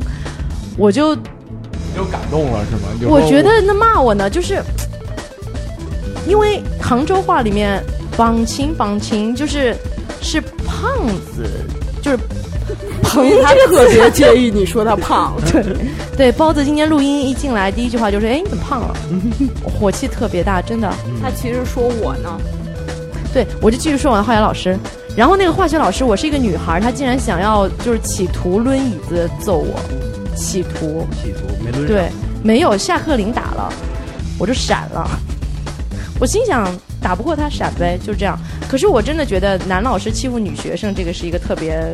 [0.76, 1.22] 我就你
[1.96, 2.88] 就感动了是吗？
[3.08, 4.60] 我觉得那骂我呢，就是
[6.28, 7.80] 因为杭州话里面
[8.18, 9.76] “绑琴绑琴”就是
[10.20, 11.48] 是胖子，
[12.02, 12.18] 就是
[13.16, 15.34] 彭他特别字介意你说他胖。
[15.52, 15.64] 对
[16.18, 18.96] 对，包子今天录音一进来，第一句话就是：“哎，你怎么胖了？”
[19.64, 20.94] 火气特别大，真的。
[21.22, 22.38] 他其实说我呢，
[23.34, 24.78] 对，我就继续说我的化学老师。
[25.16, 29.80] 然后那个化学老师，我是一个女孩，她竟然想要就是企图抡椅子揍我，
[30.36, 31.08] 企图。
[31.22, 32.10] 企图没抡对，
[32.44, 33.74] 没有下课铃打了，
[34.38, 35.10] 我就闪了。
[36.20, 36.68] 我心想
[37.02, 38.38] 打不过他闪呗，就是这样。
[38.70, 41.94] 可是我真的觉得男老师欺负女学生，这个是一个特别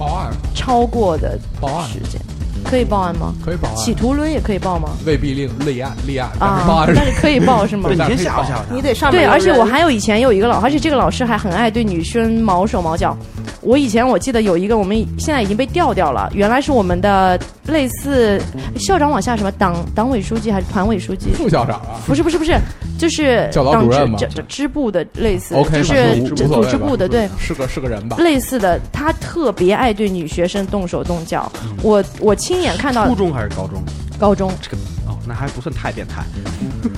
[0.00, 2.18] 报案，超过的报案时间。
[2.64, 3.34] 可以报案吗？
[3.44, 4.88] 可以报案，企图抡也可以报吗？
[5.04, 7.90] 未必令立案立案，是报案，但是可以报是吗？
[7.90, 8.60] 对，你先吓唬吓唬。
[8.74, 13.14] 你得上对，而且我还有以前有一个老，而且这个老师还很爱对女生毛手毛脚。
[13.60, 18.40] 我以前我记得有一个，我们现在已经被调掉了，原来是我们的类似
[18.78, 21.30] 校长往下什么党党委书记还是团委书记？
[21.34, 22.58] 副校长啊，不是不是不是，
[23.00, 28.18] 就是教导党主任嘛支部的类似就是组织部的，对，是个是个人吧？
[28.18, 31.50] 类似的，他特别爱对女学生动手动脚。
[31.82, 33.82] 我我亲眼看到初中还是高中？
[34.18, 34.76] 高中这个
[35.08, 36.22] 哦，那还不算太变态。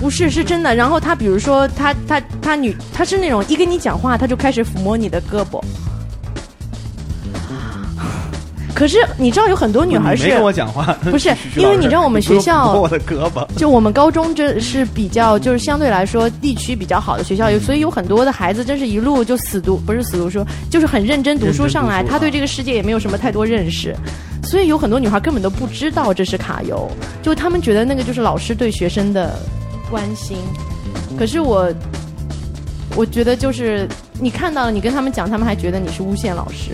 [0.01, 0.75] 不是是真的。
[0.75, 5.63] 然后他比如说他他他女他是那种一跟你讲话他就开始抚摸你的胳膊。
[8.83, 23.95] 可是你知道有很多女孩是没跟我讲话， 不是 因为你知道我们学校 我的胳膊，就我们高中这是比较就是相对来说地区比较好的学校，有所以有很多的孩子真是一路就死读，不是死读书，就是很认真读书上来，他对这个世界也没有什么太多认识，
[24.43, 26.91] 所以有很多女孩根本都不知道这是卡游，
[27.23, 29.39] 就他们觉得那个就是老师对学生的
[29.89, 30.37] 关心，
[31.17, 31.73] 可是我。
[32.95, 33.89] 我觉得就是
[34.21, 36.73] 你看到了，你跟他们讲，他们还觉得你是诬陷老师，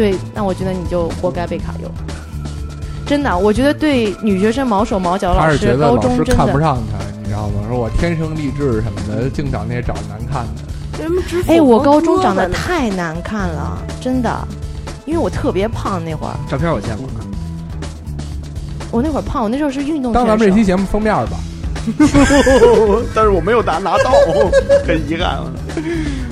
[0.00, 1.90] 对，那我觉得你就活该被卡油。
[3.04, 6.60] 真的，我觉得对女学生毛手毛脚，老师高老师看不中真的。
[6.62, 7.60] 上他，你知道吗？
[7.68, 11.52] 说我天生丽质什么的，净找那些长得难看的。
[11.52, 14.48] 哎，我高中长得太难看了，真的，
[15.04, 16.32] 因为我特别胖那会儿。
[16.48, 17.20] 照片我见过啊。
[18.90, 20.14] 我那会儿胖，我那时候是运动。
[20.14, 21.36] 当咱们这期节目封面吧。
[23.14, 24.12] 但是我没有拿拿到，
[24.86, 25.52] 很遗憾了。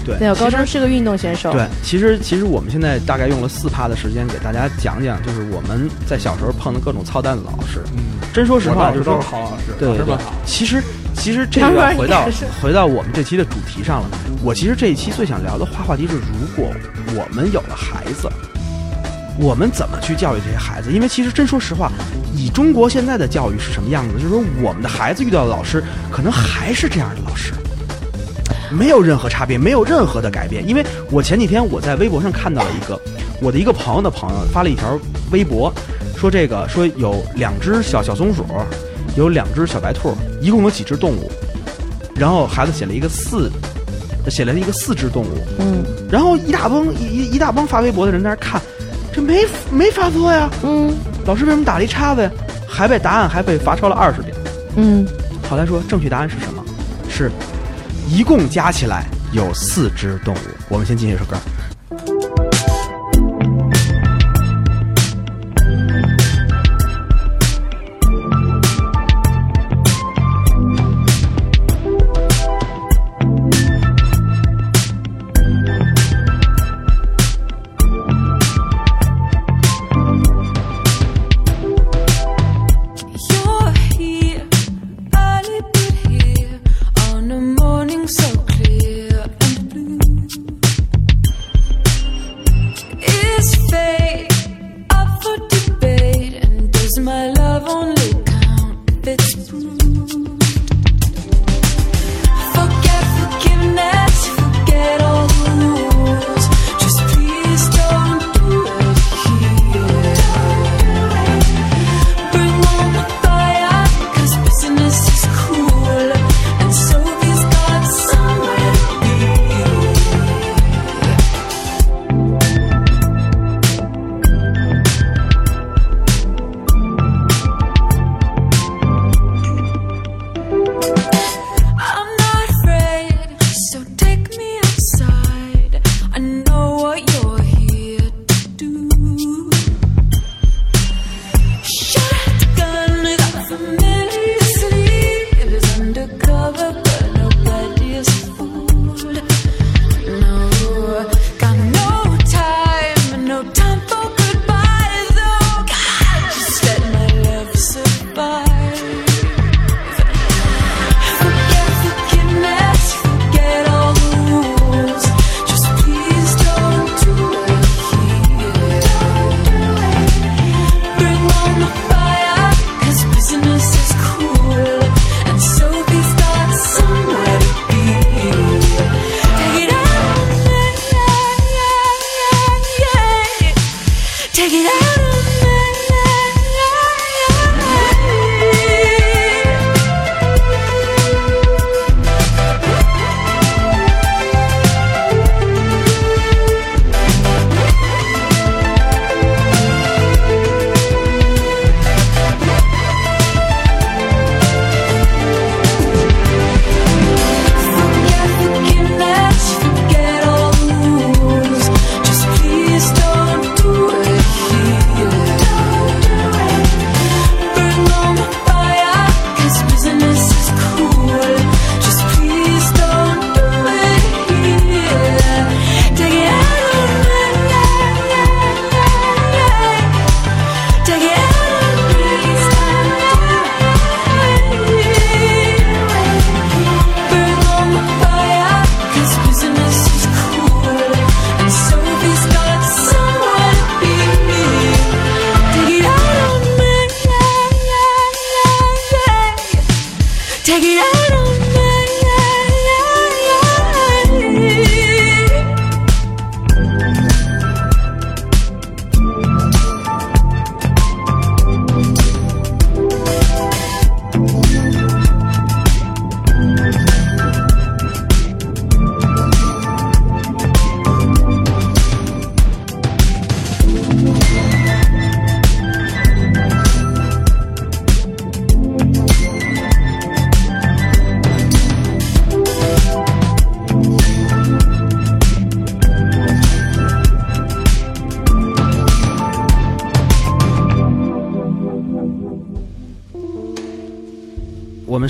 [0.04, 1.52] 对，对，我高中是个运动选手。
[1.52, 7.82] 对，其实其实我们现在大概用了四趴的时间给大家讲讲，就是我们在小时候碰的各种操蛋的老师。
[7.96, 9.98] 嗯，真说实话，就是都是好老师，对。
[10.46, 10.82] 其实
[11.14, 12.28] 其实这个回到
[12.62, 14.08] 回到我们这期的主题上了。
[14.42, 16.72] 我其实这一期最想聊的话话题是，如果
[17.14, 18.28] 我们有了孩子，
[19.38, 20.92] 我们怎么去教育这些孩子？
[20.92, 21.90] 因为其实真说实话，
[22.34, 27.52] 以中国现在的教育是什么样子，就是说我们的孩子遇到的老师，可能还是这样的老师。
[28.70, 30.68] 没有任何差别，没有任何的改变。
[30.68, 33.00] 因为我前几天我在微博上看到了一个
[33.40, 34.98] 我的一个朋友的朋友发了一条
[35.30, 35.72] 微博，
[36.16, 38.44] 说这个说有两只小小松鼠，
[39.16, 41.30] 有两只小白兔，一共有几只动物？
[42.14, 43.50] 然后孩子写了一个四，
[44.28, 45.38] 写了一个四只动物。
[45.60, 48.60] 嗯然后一大帮一一大帮发微博的人在那看，
[49.18, 50.48] 这没没发错呀。
[50.62, 50.94] 嗯
[51.26, 52.30] 老师为什么打了一叉子呀？
[52.68, 54.32] 还被答案还被罚抄了二十遍。
[54.76, 55.04] 嗯，
[55.48, 56.64] 好来说正确答案是什么？
[57.10, 57.30] 是
[58.08, 60.38] 一共加起来有四只动物。
[60.68, 61.36] 我们先进一首歌。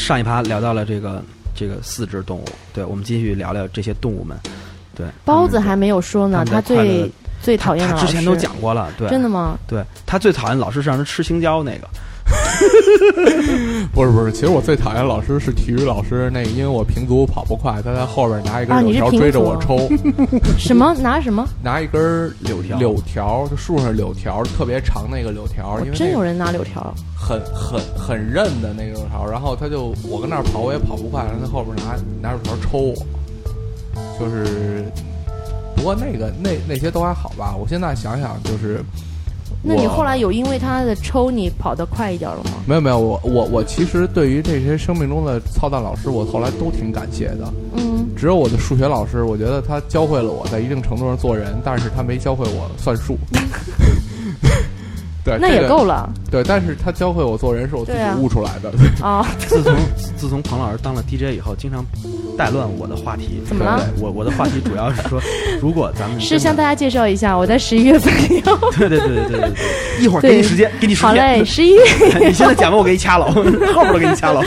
[0.09, 1.23] 上一趴聊到了这个
[1.55, 4.35] 这个四只动物，对，我们继续聊聊这些动物们。
[4.97, 8.07] 对，包子还没有说呢，他最最讨厌的老师。
[8.07, 9.59] 他之前都讲过了，对，真的吗？
[9.69, 11.87] 对他最讨厌老师是让人吃青椒那个，
[13.93, 19.91] 不是不是，其实我最讨厌老师是体育老师，那个因为我平足跑不快，他在后边拿一根柳条追着我抽，
[20.59, 21.47] 什么拿什么？
[21.63, 26.95] 拿一根柳条柳条就树上柳条特别长那个柳条，因为真有人拿柳条。
[27.15, 27.79] 很很
[28.09, 32.95] 很韧的那个柳条，然后他就我跟那儿跑我也跑不快，然后他后边拿拿柳条抽我，
[34.19, 34.83] 就是
[35.77, 38.83] 不过那个那那些都还好吧，我现在想想就是。
[39.61, 42.63] 那你后来有因为他的抽你跑得快一点了吗？
[42.65, 47.53] 没有没有，我我我其实对于这些生命中的操蛋老师，我后来都挺感谢的。
[47.75, 53.19] 嗯，只有我的数学老师，我觉得他教会了我在一定程度上做人，但是他没教会我算数。
[55.29, 58.73] 对，那也够了对，但是他教会我做人是我自己悟出来的。
[59.05, 59.27] 啊。
[59.47, 59.75] 自从
[60.17, 61.85] 自从彭老师当了 DJ 以后，经常
[62.37, 63.43] 带乱我的话题。
[63.47, 65.21] 怎么了对我我的话题主要是说，
[65.61, 68.13] 如果咱们是向大家介绍一下，我在十一月份
[68.45, 68.57] 要。
[68.73, 71.09] 对对对对对对对，一会儿给你时间，给你时间。
[71.09, 71.83] 好嘞， 十一月
[72.27, 74.43] 你现在讲吧，我给你掐了，后边都给你掐了。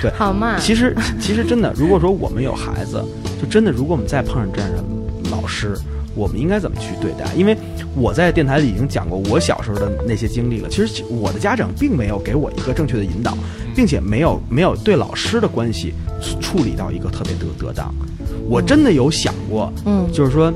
[0.00, 0.56] 对，好嘛。
[0.58, 3.04] 其实其实真的，如果说我们有孩子，
[3.40, 4.82] 就真的，如果我们再碰上这样的
[5.30, 5.76] 老师，
[6.18, 7.32] 我们应该怎么去对待？
[7.36, 7.56] 因为
[7.94, 10.68] 我在电台里已经讲过我小时候的那些经历了。
[10.68, 13.38] 其实我的家长并没有给我一个正确的引导，
[13.74, 15.94] 并且没有没有对老师的关系
[16.40, 17.94] 处理到一个特别得得当。
[18.48, 20.52] 我真的有想过，嗯就是说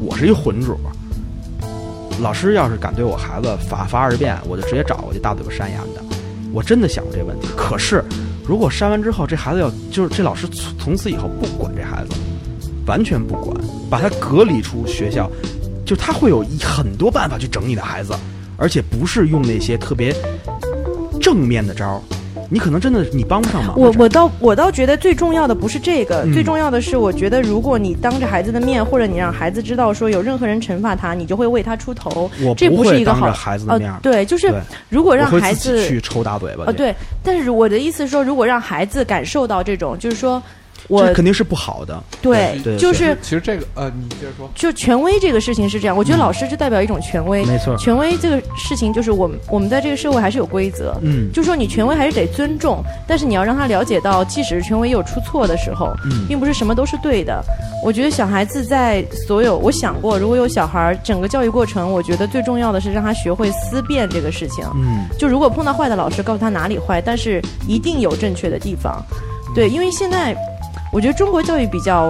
[0.00, 0.76] 我是一混主，
[2.20, 6.02] 老师要是敢对我孩子罚罚二十遍，我就直接找过去大嘴巴扇丫的。
[6.52, 7.48] 我真的想过这个问题。
[7.56, 8.02] 可是，
[8.46, 12.14] 如果扇完之后，这孩子要就是这老师从从此以后不管这孩子，
[12.86, 13.56] 完全不管，
[13.90, 15.30] 把他隔离出学校，
[15.84, 18.14] 就他会有一很多办法去整你的孩子，
[18.56, 20.14] 而且不是用那些特别
[21.20, 22.00] 正面的招儿，
[22.50, 23.78] 你可能真的你帮不上忙。
[23.78, 26.32] 我我倒我倒觉得最重要的不是这个，嗯。
[26.32, 33.98] 最重要的是，我觉得如果你当着孩子的面，或者你让孩子知道说有任何人惩罚他，你就会为他出头我，这不不是一个好会当着孩子的面呃。
[34.02, 34.52] 对，就是
[34.90, 40.42] 如果让孩子去抽大嘴巴呃，对，但是我的意思是说，如果让孩子感受到这种，就是说
[40.88, 42.02] 我这肯定是不好的。
[42.20, 44.50] 对对，就是其实这个呃，你接着说。
[44.54, 47.44] 就权威这个事情是这样，我觉得老师就代表一种权威。
[47.44, 57.42] 嗯没错权威这个事情就是我们我们在这个社会还是有规则，嗯就说你权威还是得尊重，但是你要让他了解到，即使是权威也有出错的时候，嗯并不是什么都是对的。
[57.82, 64.64] 我觉得小孩子在所有，我想过，如果有小孩儿，整个教育过程，我觉得最重要的是让他学会思辨这个事情。
[64.74, 69.04] 嗯，就如果碰到坏的老师，告诉他哪里坏，但是一定有正确的地方。
[69.54, 70.34] 对，因为现在
[70.94, 72.08] 我觉得中国教育比较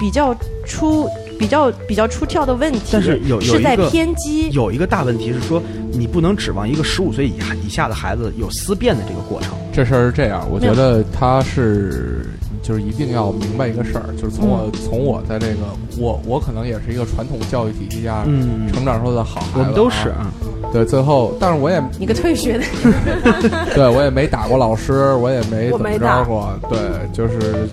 [0.00, 1.06] 比较出
[1.38, 4.48] 比较比较出挑的问题，但是有有是在一个偏激。
[4.52, 5.62] 有一个大问题是说，
[5.92, 9.52] 你不能指望一个十五岁以以下的孩子有思辨的这个过程。
[9.74, 12.24] 这事儿是这样，我觉得他是
[12.64, 15.58] 就是一定要明白一个事儿，就是从我、从我在这个
[15.98, 18.66] 我我可能也是一个传统教育体系下嗯。
[18.72, 20.32] 成长出来的好孩子啊，我们都是啊。
[20.72, 22.64] 对，最后但是我也你个退学的，
[23.76, 26.78] 对我也没打过老师，我也没怎么着过，对，
[27.12, 27.68] 就是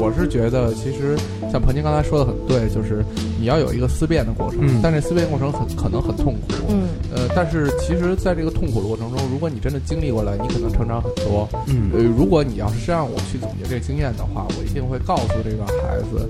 [0.00, 1.16] 我是觉得其实
[1.52, 3.04] 像彭金刚才说的很对，就是
[3.40, 4.80] 你要有一个思辨的过程，嗯。
[4.82, 11.48] 但这思辨过程很可能很痛苦，嗯，呃，但是其实在这个痛苦的过程中，如果你真的经历过来，你可能成长很多。
[11.66, 11.90] 嗯。
[11.94, 16.28] 呃，如果你要是让我去总结这个经验的话，我一定会告诉这个孩子，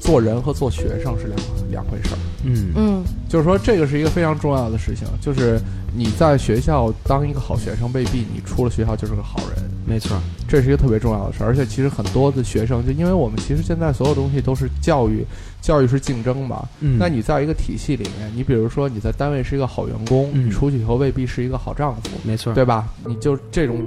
[0.00, 1.38] 做人和做学生是两
[1.70, 2.18] 两回事儿。
[2.44, 5.60] 嗯嗯就是说，这个是一个非常重要的事情，就是
[5.94, 9.68] 你在学校当一个好学生，未必你出了学校就是个好人。
[9.86, 15.24] 没错，这是一个特别重要的事儿，而且其实很多的学生，就因为我们其实现在所有东西都是教育，
[15.62, 16.66] 教育是竞争嘛。
[16.80, 22.86] 嗯那你在一个体系里面，你比如说你在单位是一个好员工，嗯你出去以后未必是一个好丈夫，没错，对吧？
[23.06, 23.82] 你就这种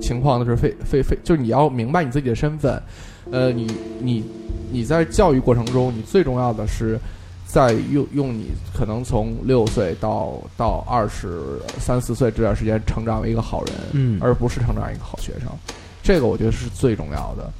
[0.00, 2.80] 情况呢是非非非，就是你要明白你自己的身份，
[3.32, 3.66] 呃，你
[4.00, 4.24] 你
[4.70, 6.98] 你在教育过程中，你最重要的是。
[7.52, 11.40] 在用用你可能从六岁到到二十
[11.80, 15.48] 三四岁这段时间成长为一个好人，嗯而不是成长为一个好学生，
[16.00, 17.50] 这个我觉得是最重要的。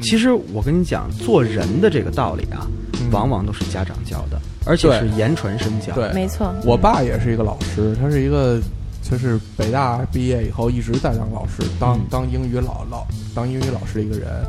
[0.00, 5.94] 其实我跟你讲，做人的这个道理啊，嗯往往都是家长教的，而且是言传身教。
[5.94, 6.50] 对，没错。
[6.64, 8.58] 我爸也是一个老师，他是一个
[9.02, 14.42] 就是北大毕业以后一直在当老师，当嗯当英语老老当英语老师的一个人。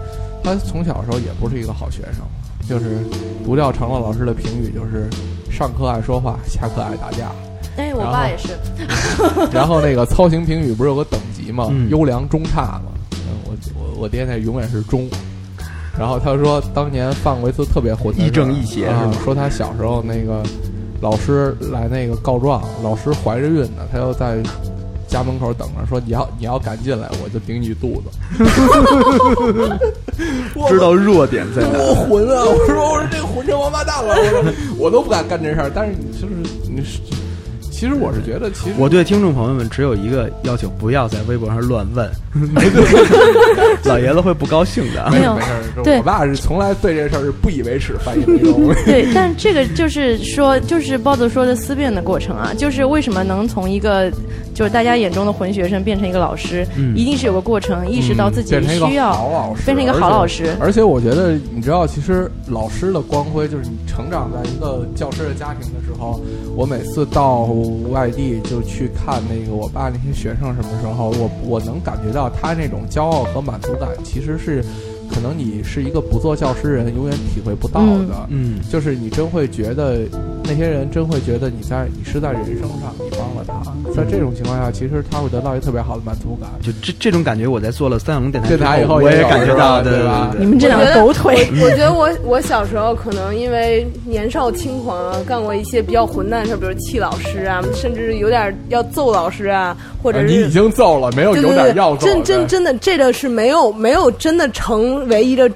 [0.46, 2.24] 他从小的时候也不是一个好学生，
[2.70, 3.00] 就是
[3.44, 5.10] 读掉成了老师的评语就是
[5.52, 7.32] 上课爱说话，下课爱打架。
[7.78, 8.50] 哎，我然后爸也是。
[9.52, 11.68] 然后那个操行评语不是有个等级吗？
[11.72, 12.92] 嗯优良中差嘛。
[13.14, 15.10] 嗯我我我爹那永远是中。
[15.98, 20.44] 然后他说，当年犯过一次特别混的事儿亦正亦邪啊说他小时候那个
[21.02, 24.38] 老师来那个告状，老师怀着孕呢，他又在
[25.08, 28.10] 家门口等着，说你要你要敢进来，我就顶你肚子。
[30.68, 31.74] 知道弱点在哪。
[31.78, 32.44] 多混啊！
[32.46, 34.44] 我说我说这个混成王八蛋了，我说
[34.78, 35.72] 我都不敢干这事儿。
[35.74, 36.36] 但是你就是
[36.70, 37.00] 你是，
[37.76, 42.10] 其实我是觉得，其实我对听众朋友们只有一个要求，不要在微博上乱问，
[43.84, 45.10] 老爷子会不高兴的。
[45.12, 45.48] 没有没事
[45.98, 48.74] 我爸是从来对这事儿是不以为耻，反以为荣。
[48.86, 54.10] 对，但这个就是说，就是包子说的思辨的过程啊，就是为什么能从一个
[54.54, 60.56] 就是大家眼中的混学生变成一个老师，嗯一定是有个过程，意识到自己需要好老师，变成一个好老师。
[60.62, 66.22] 而且我觉得，你知道，其实老师的光辉就是你成长在一个教师的家庭的时候，
[66.56, 67.44] 我每次到
[67.92, 74.64] 外地就去看那个我爸那些学生什么时候，我我能感觉到他那种骄傲和满足感，其实是
[75.14, 78.28] 可能你是一个不做教师人永远体会不到的。
[78.30, 80.00] 嗯，就是你真会觉得
[80.44, 83.62] 那些人真会觉得你在你是在人生上你帮了他，
[83.94, 86.50] 在这种情况下，其实他会得到一个特别好的满足感。
[86.62, 102.06] 就这这种感觉，我在做了三小龙电台 电台以后我也感觉到，对对吧你们这两个狗腿，我觉得我我小时候可能因为年少轻狂啊，干过一些比较混蛋的事儿，比如气老师啊，甚至有点要揍老师啊，或者是呃你已经揍了，没有有点要，揍。
[102.06, 105.50] 真真真的，这个是没有没有真的成为一的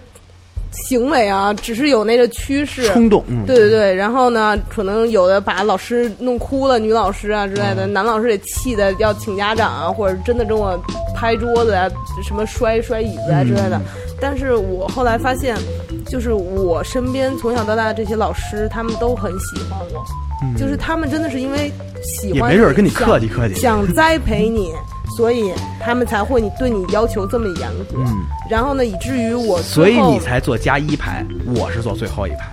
[0.72, 2.88] 行为啊，只是有那个趋势。
[2.90, 10.80] 冲动，嗯，对对对，然后呢，可能有的把老师弄哭了，女老师啊之类的，男老师也气的要请家长啊，或者真的跟我
[11.16, 11.90] 拍桌子啊，
[12.24, 13.82] 什么摔摔椅子啊之类的。
[14.22, 15.56] 但是我后来发现，
[16.06, 21.72] 就是我身边从小到大的这些老师，他们都很喜欢我，就是他们真的是因为
[22.04, 24.72] 喜欢，也没准跟你客气客气想栽培你。
[25.16, 28.05] 所以他们才会你对你要求这么严格，嗯
[28.49, 31.24] 然后呢，以至于我所以你才坐加一排，
[31.55, 32.51] 我是坐最后一排。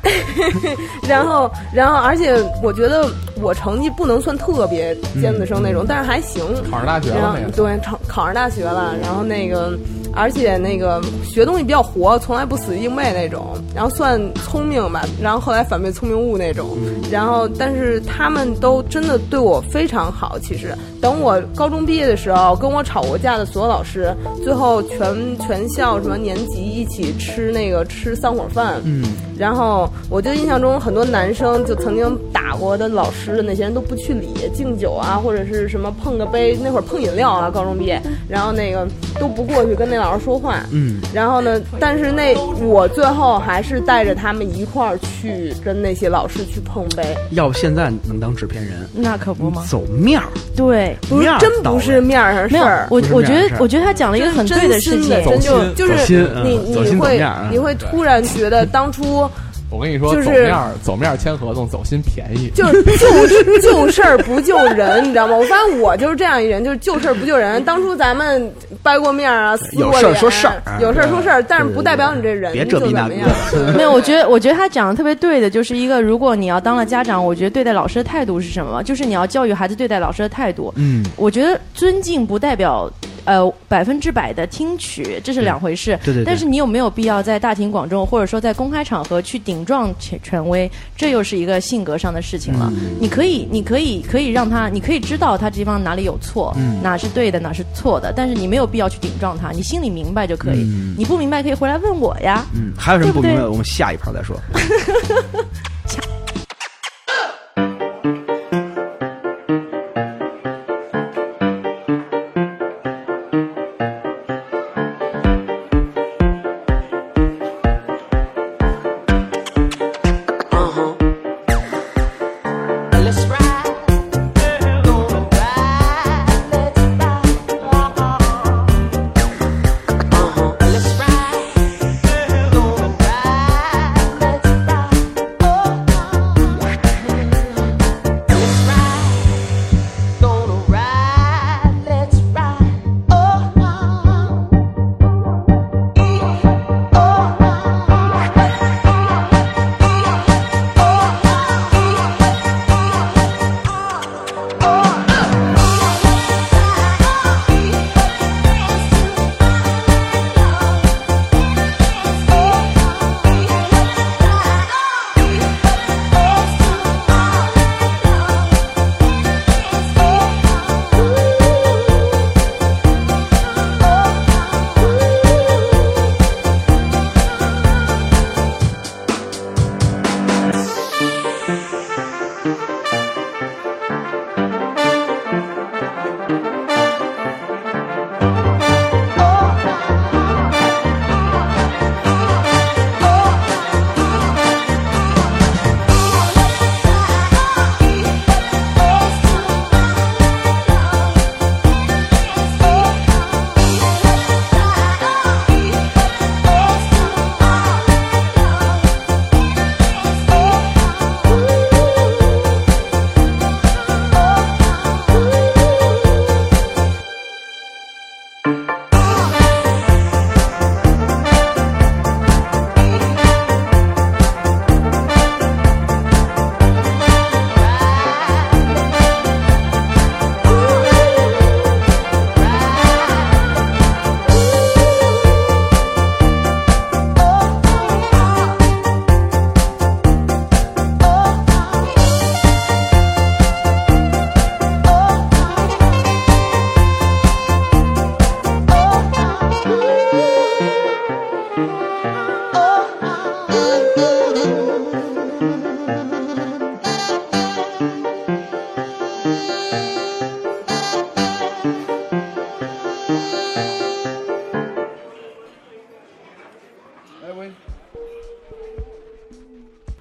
[1.09, 3.09] 然后，然后，而且我觉得
[3.41, 6.45] 我成绩不能算特别尖子生那种，但是还行。
[6.71, 7.51] 考上大学了没？
[7.53, 9.73] 对，考考上大学了，然后那个，
[10.13, 16.77] 而且那个学东西比较活，从来不死记硬背那种，然后算聪明吧，然后后来反被聪明误那种，
[17.11, 20.39] 然后但是他们都真的对我非常好。
[20.39, 20.77] 其实
[21.07, 29.05] 等我高中毕业的时候，跟我吵过架的所有老师，最后全全校什么年级一起吃那个吃散伙饭，嗯，
[29.39, 38.85] 然后我就印象中很多男生就曾经打过的老师的那些人都不去理，敬酒啊或者是什么碰个杯，那会儿碰饮料啊，高中毕业，然后那个
[39.21, 40.67] 都不过去跟那老师说话。
[40.73, 49.65] 嗯，然后呢，但是那我最后还是带着他们一块儿去跟那些老师去碰杯，要不现在能当制片人，那可不吗？
[49.69, 50.27] 走面儿，
[50.57, 52.87] 对，不是真不是面儿上事儿，。
[52.91, 55.03] 我觉得我觉得他讲了一个很对的事情。
[55.03, 59.29] 真心的，真就就是你你会你会突然觉得当初
[59.71, 62.51] 我跟你说，就是走面儿走面儿签合同，走心便宜。
[62.55, 65.35] 就是 就就事儿不救人， 你知道吗？
[65.37, 67.63] 我发现我就是这样一人，就是就事儿不救人。
[67.65, 68.53] 当初咱们
[68.83, 73.29] 掰过面啊，撕过有事说事儿啊有事儿说事儿，但是不代表你这人别就怎这逼那逼么样。
[73.77, 78.83] 没有，我觉得，我觉得他讲的特别对的，就是一个，如果你要当了家长，我觉得对待老师的态度是什么？
[78.85, 80.73] 就是你要教育孩子对待老师的态度。
[80.77, 82.91] 嗯，我觉得尊敬不代表
[83.27, 85.99] 呃百分之百的听取，这是两回事。
[86.03, 90.71] 对对对但是你有没有必要在大庭广众或者说在公开场合去顶撞权权威？
[90.97, 92.73] 这又是一个性格上的事情了。
[92.99, 100.63] 你可以，你可以，可以让他，你可以知道他这地方哪里有错，嗯哪是对的，哪是错的，但是你没有必要去顶撞他，你心里明白就可以。
[100.63, 102.47] 嗯你不明白可以回来问我呀。
[102.55, 103.37] 嗯，还有什么不明白？
[103.37, 104.41] 对对我们下一盘再说。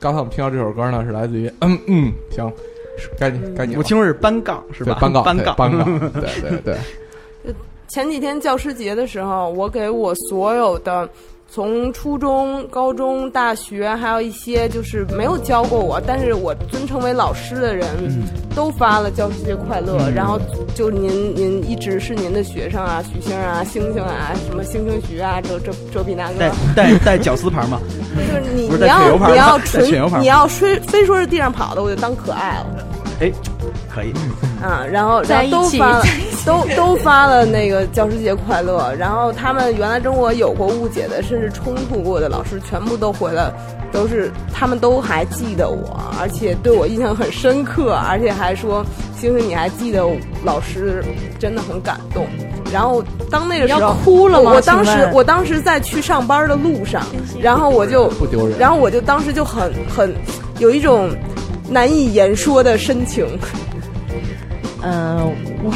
[0.06, 2.48] 刚才我们听到这首歌呢，是来自于 嗯嗯，行，
[2.96, 4.94] 是该你该你了，我听说是班杠是吧？
[4.94, 6.62] 对单杠班杠，班杠，对对
[7.44, 7.54] 对，
[7.90, 11.10] 前几天教师节的时候，我给我所有的
[11.48, 17.88] 从初中、高中、大学，还有一些就是没有教过我，但是我尊称为老师的人，
[18.54, 20.10] 都发了教师节快乐。
[20.14, 20.38] 然后
[20.74, 26.52] 就您您一直是您的学生啊，许星啊、星星啊、什么星星徐啊，这这这比那个带。
[26.76, 27.80] 带带绞丝牌吗？
[28.16, 32.66] 就是你是你要你要纯你要非非说是地上跑的，我就当可爱了。
[33.22, 33.32] 哎，
[33.94, 34.14] 可以。
[34.62, 36.04] 啊，然后然后都发了，
[36.46, 38.94] 都都发了那个教师节快乐。
[38.98, 43.54] 然后他们原来跟我有过误解的，甚至冲突过的老师，全部都回了，
[43.92, 48.84] 都是他们都还记得我，而且对我印象很深刻，而且还说
[49.20, 50.04] 星星你还记得
[50.44, 51.04] 老师，
[51.38, 52.26] 真的很感动。
[52.74, 57.04] 然后当那个时候要哭了吗我我当时我当时在去上班的路上，
[57.40, 58.58] 然后我就不丢人。
[58.58, 60.14] 然后我就当时就很很
[60.58, 61.12] 有一种
[61.70, 63.26] 难以言说的深情。
[64.82, 65.32] 嗯、
[65.64, 65.74] 我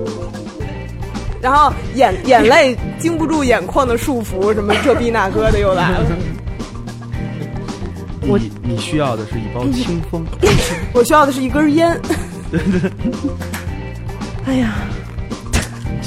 [1.40, 6.04] 然后眼眼泪经不住眼眶的束缚，什么这逼那哥的又来了。
[8.26, 10.26] 我你你需要的是一包清风。
[10.92, 11.98] 我需要的是一根烟，
[14.44, 14.74] 哎呀，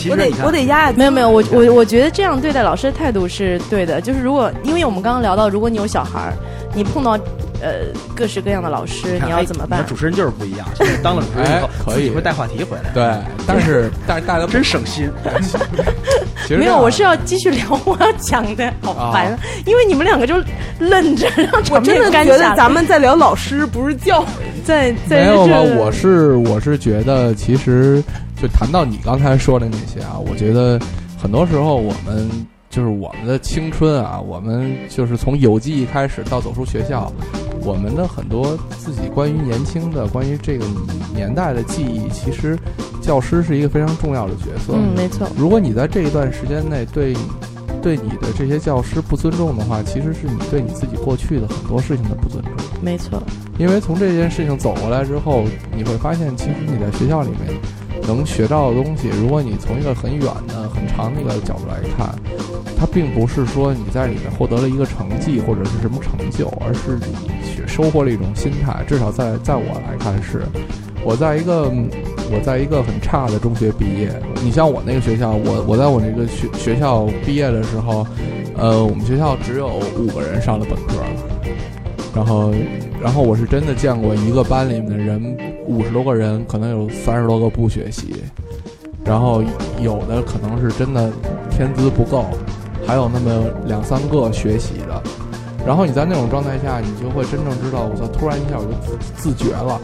[0.09, 0.93] 我得我得压压。
[0.95, 3.99] 没有没有，我我我觉得这样对待老师的态度是对的。
[3.99, 6.34] 就是如果因为我们刚刚聊到，如果你有小孩儿，
[6.75, 7.17] 你碰到
[7.64, 7.86] 呃
[8.16, 9.88] 各式各样的老师，你要哎怎么办看？
[9.88, 12.91] 主持人就是不一样，现在当了主持人以后哎，可以自己会带话题回来。
[12.93, 13.03] 对，
[13.47, 15.09] 但是但是大家真省心。
[16.49, 20.36] 没有，我是要继续聊我要讲的，好烦，啊因为你们两个就
[20.78, 22.11] 愣着， 让我场真。
[22.11, 24.24] 的觉得咱们在聊老师，不是教。
[24.66, 25.53] 在在没有吧？
[25.53, 28.01] 这我是我是觉得，其实
[28.41, 30.80] 就谈到你刚才说的那些啊，我觉得
[31.22, 32.30] 很多时候我们
[32.70, 37.11] 就是我们的青春啊，我们就是从有记忆开始到走出学校，
[37.64, 40.66] 我们的很多自己关于年轻的、关于这个
[41.16, 42.57] 年代的记忆，其实
[43.01, 44.74] 教师是一个非常重要的角色。
[44.74, 47.16] 嗯，没错，如果你在这一段时间内对
[47.82, 52.53] 对你的这些教师不尊重的话，其实是你对你自己过去的很多事情的不尊重。
[52.82, 53.22] 没错，
[53.57, 55.43] 因为从这件事情走过来之后，
[55.76, 57.59] 你会发现，其实你在学校里面
[58.08, 62.14] 能学到的东西，如果你从一个很远的、很长的一个角度来看，
[62.78, 68.84] 它并不是说你在里面获得了一个成绩或者是什么成就，而是你去收获了一种心态。
[68.88, 70.43] 至少在在我来看是，
[71.04, 71.72] 我在一个
[72.32, 74.12] 我在一个很差的中学毕业。
[74.43, 78.06] 你像我那个学校，我我在我那个学学校毕业的时候，
[78.58, 81.04] 呃，我们学校只有五个人上了本科。
[82.16, 82.54] 然后，
[83.01, 85.36] 然后我是真的见过一个班里面的人，
[85.68, 88.16] 五十多个人，可能有三十多个不学习，
[89.03, 89.43] 然后
[89.82, 91.11] 有的可能是真的
[91.49, 92.26] 天资不够，
[92.86, 95.01] 还有那么两三个学习的。
[95.66, 98.05] 然后你在那种状态下，你就会真正知道，我操！
[98.07, 98.72] 突然一下我就
[99.16, 99.80] 自自觉了。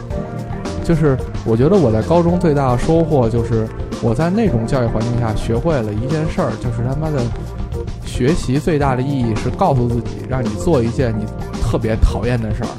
[0.83, 1.15] 就是
[1.45, 3.67] 我觉得我在高中最大的收获就是
[4.01, 7.21] 我在那种教育环境下学会了一件事儿，就是他妈的
[8.03, 11.25] 学习最大的意义是告诉自己，让你做一件你
[11.61, 12.69] 特别讨厌的事儿，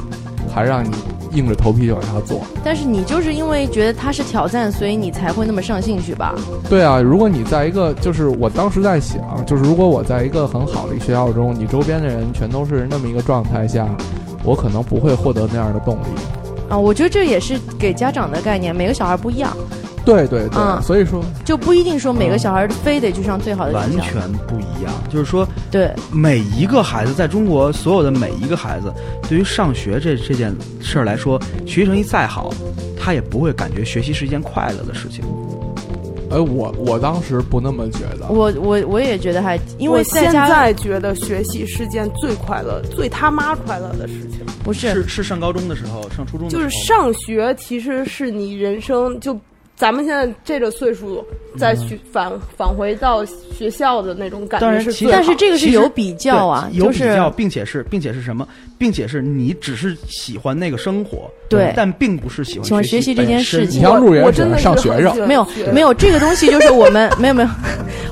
[0.52, 0.90] 还让你
[1.32, 2.40] 硬着头皮就往下做。
[2.62, 6.34] 但是你就是因为觉得它是挑战，所以你才会那么上兴趣吧？
[6.68, 13.88] 对啊，如果你在一个，就是我当时在想，就是如果我在一个很好的一个学校中，你周边的人全都是那么一个状态下，
[14.44, 16.06] 我可能不会获得那样的动力。
[16.68, 19.56] 啊，我觉得这也是给家长的概念，每个小孩不一样，
[20.04, 23.98] 对对对，嗯所以说就不一定说每个小孩非得去上最好的学校。
[23.98, 24.92] 完全不一样。
[25.10, 28.92] 就是说，对，每一个孩子在中国所有的每一个孩子，
[29.28, 32.52] 对于上学这这件事儿来说，学习成绩再好，
[32.98, 35.24] 他也不会感觉学习是一件快乐的事情。
[36.30, 38.28] 哎，我我当时不那么觉得。
[38.28, 44.40] 我我我也觉得还，因为我现在家在觉得学习是件最快乐、最他妈快乐的事情。
[44.62, 49.38] 不是是是上高中的时候，上初中的时候，就是上学其实是你人生就。
[49.80, 51.24] 咱们现在这个岁数，
[51.56, 55.12] 再去返返回到学校的那种感觉当然其是最好。
[55.14, 58.46] 但是这个是有比较啊，对有就是比较，并且是，并且是什么？
[58.76, 67.48] 并且是你只是喜欢那个生活，对但并不是喜欢喜欢学习这件事情你像入园者我真的是上学生很喜，欢没有没有这个东西，就是我们没有没有，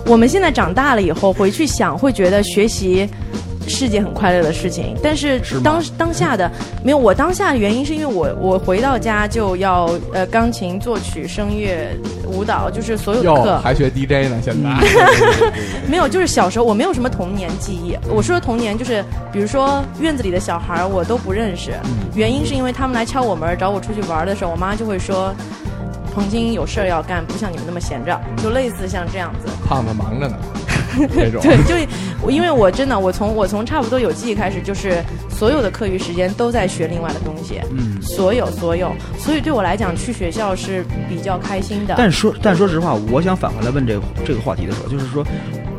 [0.06, 3.06] 我们现在长大了以后回去想，会觉得学习
[3.68, 4.96] 是件很快乐的事情。
[5.02, 6.50] 但是是当当下的
[6.82, 11.88] 没有，我当下的原因是因为我我回到家就要呃钢琴、作曲、声乐、
[12.26, 14.70] 舞蹈，就是所有的课还学 DJ 呢，现在。
[15.86, 17.96] 没有，就是小时候我没有什么童年记忆。
[18.08, 21.72] 我说的童年就是，比如说院子里的小孩我都不认识，
[22.14, 25.34] 原因是因为他们来敲我门找我出去玩的时候，我妈就会说。
[26.14, 29.48] 彭金有事儿要干，不像你们那么闲着，就类似像这样子。
[29.68, 30.36] 胖子忙着呢。
[31.08, 31.74] 对，就
[32.22, 41.94] 我因为我真的我从我从差不多有记忆开始，就是所有的课余时间都在学另外的东西，嗯，所有所有，所以对我来讲去学校是比较开心的。
[41.96, 45.24] 但说但说实话，我想反过来问这个这个话题的时候，就是说，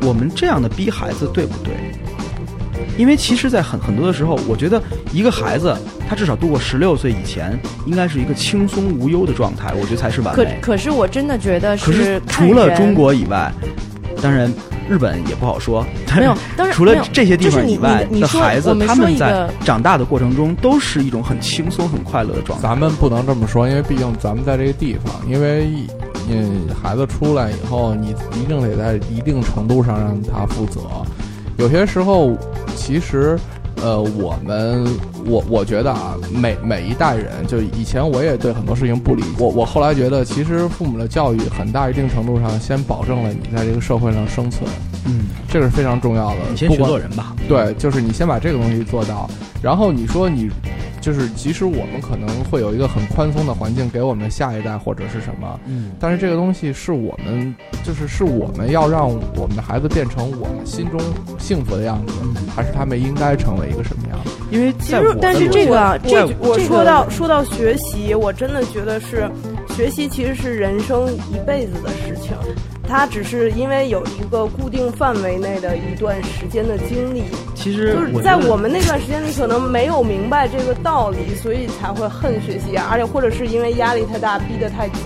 [0.02, 1.72] 我们这样的逼孩子对不对？
[2.96, 4.82] 因为其实，在很很多的时候，我觉得
[5.12, 5.74] 一个孩子
[6.06, 10.58] 他至少度过十六岁以前，应该是一个轻松无忧的状态，我觉得才是完可美。
[10.60, 13.50] 可是我真的觉得可是除了中国以外，
[14.20, 14.52] 当然
[14.90, 15.86] 日本也不好说。
[16.06, 22.68] 但是没有当然除了这些地方以外你你说的孩子他们在长大的过程中都是一种很轻松、很快乐的状态。
[22.68, 25.68] 咱们不能这么说，因为毕竟咱们在这个地方，因为
[26.28, 30.80] 你，孩子出来以后，你一定得在一定程度上让他负责。
[31.56, 32.36] 有些时候，
[32.74, 33.38] 其实，
[33.82, 34.84] 呃，我们
[35.26, 44.68] 我我觉得啊，每每一代人，就以前我也对很多事情不理，我我后来觉得，其实父母的教育很大一定程度上先保证了你在这个社会上生存，
[45.06, 46.36] 嗯，这个是非常重要的。
[46.50, 47.34] 你先学做人吧。
[47.48, 49.28] 对，就是你先把这个东西做到，
[49.62, 50.50] 然后你说你，
[51.00, 61.00] 就是即使我们可能会有一个很宽松的环境给我们下一代或者是什么，嗯，但是这个东西是我们，就是是我们要让我们的孩子变成我们心中
[61.38, 62.12] 幸福的样子，
[62.54, 64.30] 还是他们应该成为一个什么样子？
[64.50, 69.30] 因为其实，但是这个这我这说到说到学习，我真的觉得是
[69.74, 72.32] 学习其实是人生一辈子的事情，
[72.90, 77.22] 它只是因为有一个固定范围内的一段时间的经历。
[77.54, 85.02] 其实就是在我们那段时间里，可能没有明白这个道理，所以才会恨学习，而且或者是因为压力太大，逼得太紧。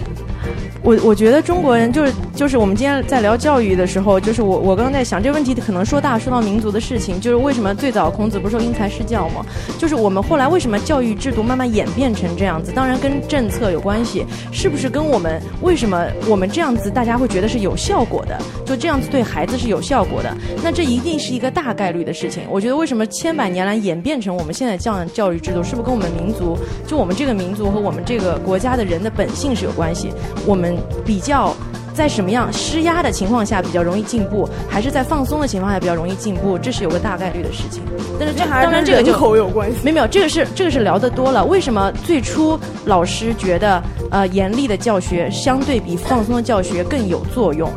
[0.82, 9.44] 我我觉得中国人就是就是我们今天在聊教育的时候，就是我我刚刚在想这个问题，可能说大说到民族的事情，就是为什么最早孔子不是说因材施教吗？
[9.78, 12.70] 就是我们后来为什么教育制度慢慢演变成这样子？
[12.72, 18.38] 当然跟政策有关系，是不是跟我们为什么我们这样子大家会觉得是有效果的？
[18.66, 20.36] 就这样子对孩子是有效果的？
[20.62, 22.42] 那这一定是一个大概率的事情。
[22.50, 30.10] 我觉得为什么千百年来演变成我们现在这样教育制度，是不是跟我们民族就我们这个民族和我们这个国家的人的本性是有关系？
[30.46, 31.54] 我们比较
[31.94, 36.58] 在什么样施压的情况下比较容易进步，还是在放松的情况下比较容易进步？
[36.58, 37.82] 这是有个大概率的事情。
[38.18, 39.76] 但是这还是跟当然这个就人口有关系。
[39.82, 41.44] 没有没有，这个是这个是聊得多了。
[41.44, 47.70] 为什么最初老师觉得呃严厉的教学相对比放松的教学更有作用？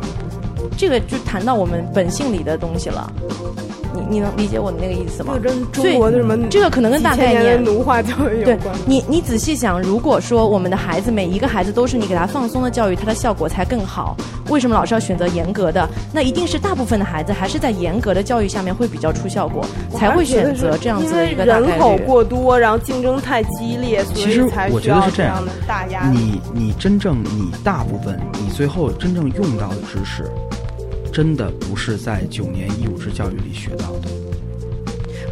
[0.76, 3.12] 这个就谈到我们本性里的东西了。
[3.98, 5.34] 你你能理解我的那个意思吗？
[5.34, 8.74] 这个跟中国的什么这个可能跟大概念奴化教育有对关。
[8.86, 14.16] 你，你仔细想，如果说我们的孩子每一个孩子都是你给他放松的教育，他的效果才更好。
[14.48, 15.88] 为什么老师要选择严格的？
[16.12, 21.98] 那一定是大部分的孩子还是在严格的教育下面会比较出效果，才会选择这样子的一个大概因为人口。
[22.06, 26.18] 过多，然后竞争太激烈，所其实以才我需要觉得是这样样的大压力。
[26.18, 30.24] 你你真正你大部分你最后真正用到的知识，
[31.12, 34.08] 真的不是在九年义务制教育里学到的。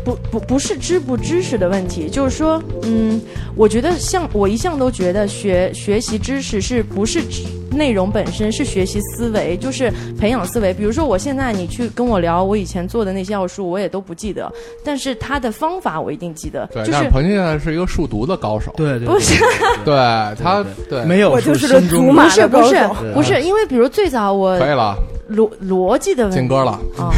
[0.04, 3.20] 不不不是知不知识的问题，就是说，嗯，
[3.56, 7.20] 我觉得像我一向都觉得学学习知识是不是
[7.76, 10.72] 内容本身是学习思维，就是培养思维。
[10.72, 14.50] 比如说，我现在你去跟我聊我以前做的那些奥数，我也都不记得，
[14.84, 16.66] 但是他的方法我一定记得。
[16.72, 19.44] 对，就是但是彭现在是一个数独的高手，对对不是
[19.84, 19.94] 对
[20.42, 24.96] 他对没有我就是个说心中祖玛不是不是不是，因为比如最早我可以了，
[25.30, 26.72] 逻逻辑的问题进歌了。
[26.96, 27.12] 啊。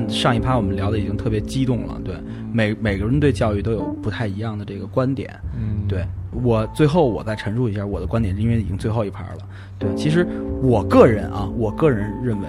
[0.00, 2.14] 看上一趴我们聊的已经特别激动了，对，
[2.52, 9.38] 每每个人对教育都有不太一样的这个观点，嗯，对我最后我再陈述一下我的观点，因为已经最后一盘了。
[9.78, 10.26] 对，其实
[10.62, 12.46] 我个人啊，我个人认为，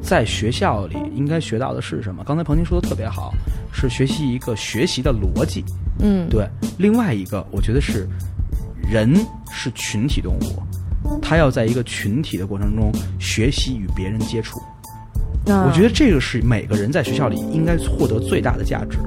[0.00, 2.24] 在学校里应该学到的是什么？
[2.24, 3.32] 刚才彭宁说的特别好，
[3.72, 5.64] 是学习一个学习的逻辑。
[6.00, 6.48] 嗯，对，
[6.78, 8.08] 另外一个我觉得是
[8.90, 9.14] 人
[9.50, 14.60] 是群体动物，他要在一个群体的过程中学习与别人接触。
[15.46, 18.98] 那我觉得这个是每个人在学校里应该获得最大的价值。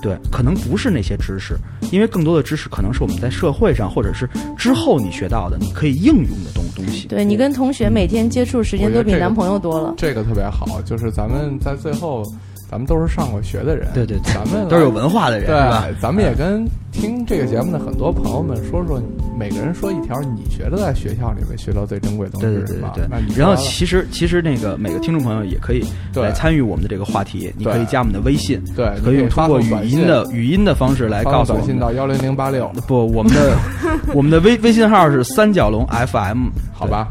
[0.00, 1.56] 对，可能不是那些知识，
[1.90, 7.08] 因为更多的知识可能是我们在社会上或者是之后你学到的，你可以应用的东东西。
[7.08, 9.94] 对你跟同学每天接触时间都比男朋友多了。
[9.96, 12.22] 这个特别好，就是咱们在最后，
[12.70, 19.02] 咱们都是上过学的人，对对对咱们都是有文化的人对是吧咱们也跟听这个节目的很多朋友们说说，
[19.38, 22.90] 每个人说一条你觉得在学校里面学到最珍贵的东西对是什么？
[22.94, 23.38] 对对对那你对。
[23.38, 25.84] 然后其实其实那个每个听众朋友也可以
[26.14, 31.92] 来参与我们的这个话题，你可以加我们的微信，对可以通过语音的语音的方式来告诉我们短信到。
[31.92, 33.56] 幺零零八六，不，我们的
[34.14, 37.08] 我们的微微信号是三角龙 FM，好吧？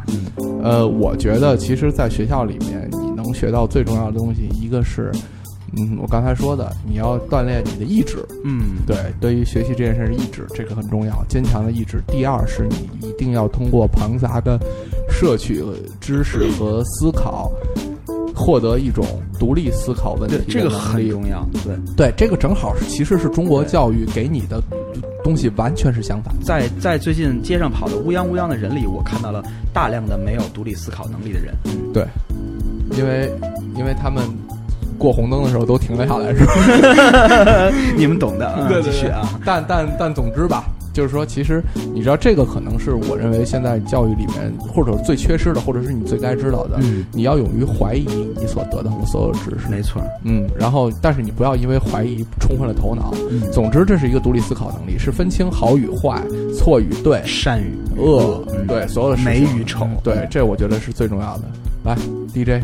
[0.64, 5.12] 呃，我觉得其实，在学校里面，你能学到最重要的东西，一个是，
[5.78, 8.26] 嗯，我刚才说的，你要锻炼你的意志。
[8.44, 12.02] 嗯，对，对于学习这件事，意志这个很重要，坚强的意志。
[12.08, 14.60] 第二是你一定要通过庞杂的
[15.10, 15.64] 摄取
[16.00, 17.52] 知识和思考，
[18.36, 19.06] 获得一种
[19.40, 21.48] 独立思考问题这个很重要。
[21.64, 24.62] 对，对，这个正好是其实是中国教育给你的
[25.24, 26.34] 东西完全是相反。
[26.42, 29.44] 在在最近街上跑的乌泱乌泱的人里，我看到了
[29.74, 31.54] 大量的没有独立思考能力的人。
[31.94, 32.06] 对，
[32.98, 33.32] 因为
[33.76, 34.24] 因为他们
[34.98, 37.72] 过红灯的时候都停了下来，是吧？
[37.96, 39.40] 你们懂的，啊 对对继续啊。
[39.46, 40.64] 但但但总之吧，
[40.94, 41.62] 就是说，其实
[41.94, 46.78] 你知道，这个可能是我认为现在教育里面，或者最缺失的，或者是你最该知道的。
[46.82, 48.06] 嗯你要勇于怀疑
[48.40, 49.68] 你所得到的所有知识。
[49.70, 53.14] 没错，嗯，然后但是你不要因为怀疑冲昏了头脑。
[53.30, 56.22] 嗯总之，这是一个独立思考能力，是分清好与坏、
[56.56, 61.44] 错与对、善与恶，嗯对所有的美与丑嗯对，这我觉得是最重要的。
[61.88, 61.98] 来
[62.34, 62.62] ，DJ，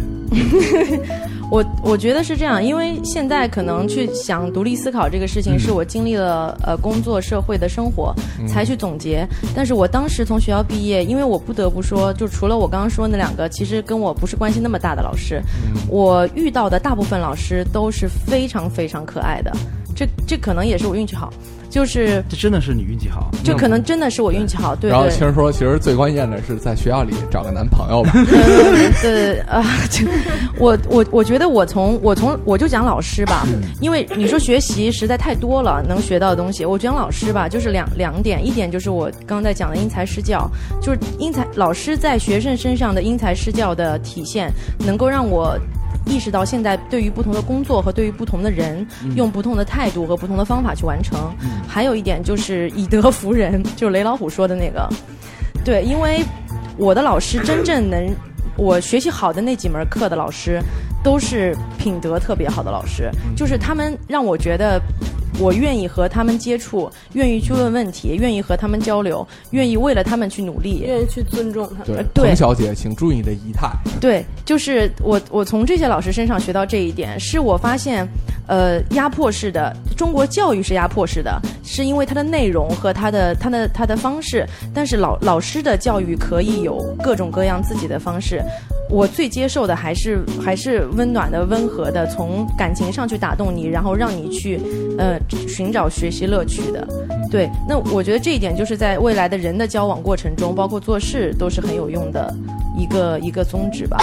[1.49, 9.27] 我我觉得是这样，因为现在可能去想独立思考这个事情，嗯是我经历了呃工作、社会的生活嗯才去总结。
[9.55, 19.51] 但是我当时从学校毕业，因为我不得不说，就除了我刚刚说那两个，其实跟我不是关系那么大的老师，嗯我遇到的大部分老师都是非常非常可爱的。
[19.95, 21.31] 这这可能也是我运气好，
[21.73, 23.31] 就是这真的是你运气好。
[23.43, 28.11] 就可能真的是我运气好，对然后对其实说，其实最关键的是在学校里找个男朋友吧。
[29.01, 30.05] 对 啊，就
[30.59, 33.47] 我我我觉得我从我从我就讲老师吧，
[33.81, 40.47] 因为你说学习实在太多了，能学到的东西，我讲老师吧，就是两两点，一点就是我刚才讲的因材施教，
[40.79, 44.53] 就是因材老师在学生身上的因材施教的体现，
[44.85, 45.57] 能够让我。
[46.05, 48.85] 意识到现在对于不同的工作和对于不同的人，
[49.15, 51.33] 用不同的态度和不同的方法去完成。
[51.67, 54.87] 还有一点就是以德服人，就是雷老虎说的那个。
[55.63, 56.23] 对，因为
[56.77, 58.13] 我的老师真正能
[58.57, 60.61] 我学习好的那几门课的老师，
[61.03, 64.81] 都是品德特别好的老师，就是他们让我觉得。
[65.39, 70.79] 我愿意和他们接触，愿意去问问题，愿意和他们交流，愿意为了他们去努力。
[70.85, 71.83] 愿意去尊重他。
[71.83, 73.69] 对呃，对彭小姐，请注意你的仪态。
[73.99, 78.07] 对，就是我我从这些老师身上学到这一点，是我发现，
[78.47, 88.41] 呃，压迫式的中国教育是压迫式的，是因为它的内容和它的它的它的方式，但是老老师的教育可以有各种各样自己的方式。
[88.93, 94.59] 我最接受的还是还是温暖的、温和的，从感情上去打动你，然后让你去
[94.99, 96.87] 呃寻找学习乐趣的。
[97.31, 102.31] 对，那我觉得这一点就是在未来的人的交往过程中，包括做事都是很有用的
[102.77, 103.97] 一个一个宗旨吧。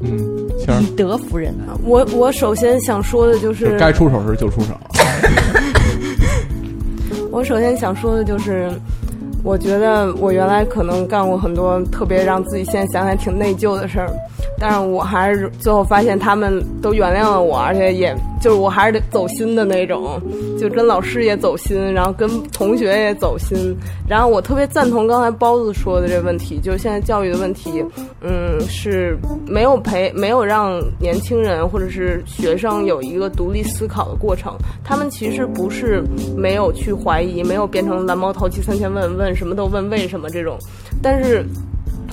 [0.00, 0.48] 嗯，
[0.80, 1.74] 以德服人啊。
[1.84, 4.68] 我我首先想说的就是该出手时就出手。
[7.32, 8.70] 我首先想说的就是，
[9.42, 14.10] 我觉得我原来可能干过很多特别让自己现在想想挺内疚的事儿，
[14.60, 20.20] 但是我还是最后发现他们都原谅了我，而且也就是我还是得走心的那种，
[20.60, 23.74] 就跟老师也走心，然后跟同学也走心。
[24.06, 27.82] 然后我特别赞同刚才包子说的这个问题，就是现在教育的问题，
[28.20, 29.16] 嗯，是
[29.46, 34.54] 没有培没有让年轻人或者是学生有一个独立思考的过程。
[34.84, 36.04] 他们其实不是
[36.36, 40.58] 没有去怀疑，没有变成蓝猫淘气三千问，问什么都问为什么这种，
[41.02, 41.46] 但是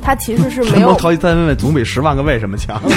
[0.08, 2.82] 他其实是没有淘气三问问总比十万个为什么强。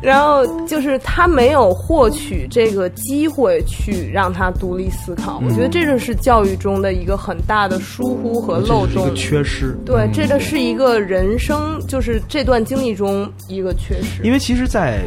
[0.00, 9.16] 然后就是他没有获取这个机会去让他独立思考，我觉得这就是教育中的一个很大的疏忽和漏洞一个。
[9.16, 9.76] 缺失。
[9.84, 14.22] 对，这个是一个人生，就是这段经历中一个缺失。
[14.22, 15.00] 因为其实，在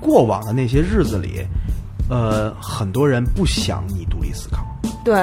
[0.00, 1.42] 过往的那些日子里，
[2.08, 4.64] 呃，很多人不想你独立思考，
[5.04, 5.14] 对，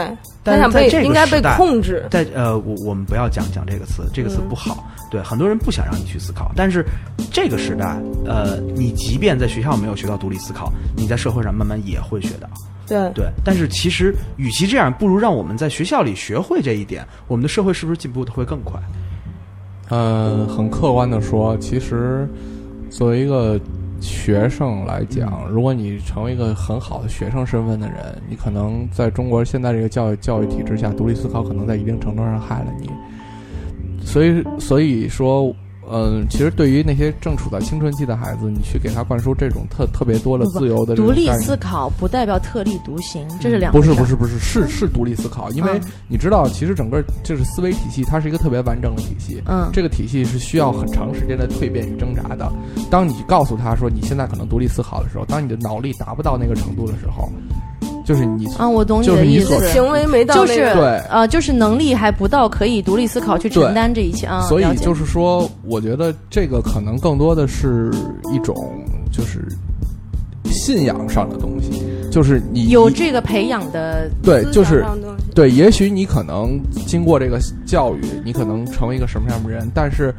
[0.43, 2.05] 但在这个应该被时代控制。
[2.11, 4.85] 在呃，我我们不要讲讲这个词，这个词嗯不好。
[5.11, 6.85] 对，很多人不想让你去思考，但是
[7.31, 12.49] 这个时代，呃，你即便在学校没有学到独立思考，你在社会上慢慢也会学到。
[12.87, 18.79] 对对，但是其实与其这样，不如让我们在学校里学会这一点，我们的社会是不是进步的会更快？
[19.89, 22.27] 呃，很客观的说，其实
[22.89, 23.59] 作为一个
[24.01, 32.89] 学生来讲，如果你成为一个很好的学生身份的人，你可能在中国现在这个教育教育体制下，独立思考可能在一定程度上害了你。
[34.01, 35.53] 所以，所以说，
[35.91, 49.41] 嗯、其实对于那些正处在青春期的孩子，你去给他灌输这种特特别多的自由的独立思考不代表特立独行，这是两不是不是不是是是独立思考，因为嗯你知道，其实整个就是思维体系，它是一个特别完整的体系。
[49.45, 52.51] 嗯这个体系是需要很长时间的蜕变与挣扎的。
[52.89, 57.29] 当你告诉他说你现在可能独立思考的时候，当你的脑力达不到那个程度的时候，
[58.05, 59.67] 就是你啊，我懂你的意思。
[59.69, 64.41] 行为没到就是那个对呃，就是能力还不到可以独立思考去承担这一切啊。
[64.43, 67.91] 所以就是说，我觉得这个可能更多的是
[68.31, 68.55] 一种
[69.11, 69.45] 就是
[70.45, 71.83] 信仰上的东西，
[72.15, 74.85] 就是你有这个培养的对，就是
[75.35, 80.15] 对，也许你可能经过这个教育，你可能成为一个什么样的人，但是，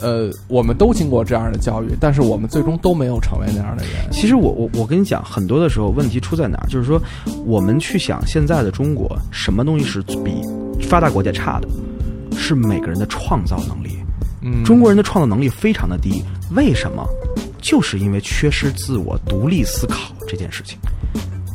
[0.00, 4.10] 呃，我们都经过这样的教育，但是我们最终都没有成为那样的人。
[4.10, 6.98] 其实我我我跟你讲，很多的时候问题出在哪儿，就是说
[7.44, 10.40] 我们去想现在的中国，什么东西是比
[10.88, 11.68] 发达国家差的，
[12.38, 13.98] 是每个人的创造能力。
[14.40, 16.24] 嗯，中国人的创造能力非常的低，
[16.56, 17.06] 为什么？
[17.60, 20.78] 就是因为缺失自我独立思考这件事情。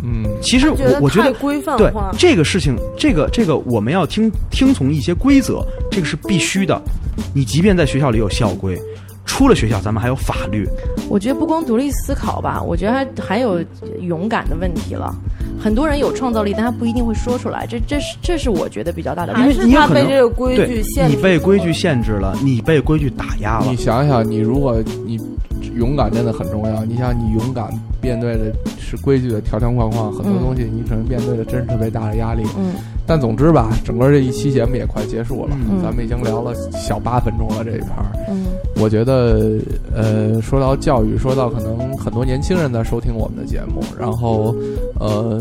[0.03, 6.79] 嗯，其实我我觉得规范对这个事情，这个这个我们要听听从一些规则，这个是必须的。
[7.33, 8.77] 你即便在学校里有校规，
[9.25, 10.67] 出了学校咱们还有法律，
[11.09, 13.63] 我觉得不光独立思考吧，我觉得还还有
[14.01, 15.13] 勇敢的问题了。
[15.59, 19.71] 很多人有创造力，但他不一定会说出来，这这是这是我觉得比较大的因为问题。
[19.71, 23.77] 是他被这个规矩限制你被规矩限制了，你被规矩打压了你。
[23.77, 25.17] 想想，你如果你
[25.75, 26.83] 勇敢真的很重要。
[26.83, 27.69] 你想，你勇敢
[28.01, 32.43] 面对的是规矩的条条框框，很多嗯东西你可能面对的真是特别大的压力。
[32.57, 32.73] 嗯，
[33.05, 38.11] 但总之吧，整个这一期节目也快结束了，嗯咱们已经聊了小八分钟了这一盘儿。
[38.29, 38.45] 嗯
[38.81, 39.59] 我觉得，
[39.93, 44.53] 呃，说到教育，说到可能很多年轻人在收听我们的节目，然后，
[44.99, 45.39] 呃，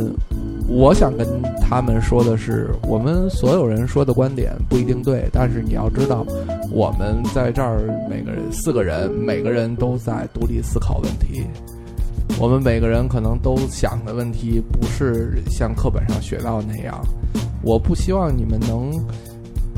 [0.68, 1.26] 我想跟
[1.58, 6.26] 他们说的是，我们所有人说的观点不一定对，但是你要知道，
[6.70, 11.42] 我们在这儿每个人四个人，每个人都在独立思考问题。
[12.38, 17.00] 我们每个人可能都想的问题不是像课本上学到那样。
[17.62, 18.90] 我不希望你们能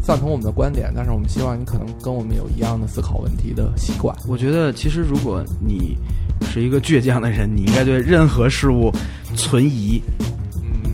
[0.03, 4.17] 赞同我们的观点，但是我们希望你可能跟我们有一样的思考问题的习惯。
[4.27, 5.97] 我觉得其实如果你
[6.43, 8.91] 是一个倔强的人，你应该对任何事物
[9.35, 10.03] 存疑。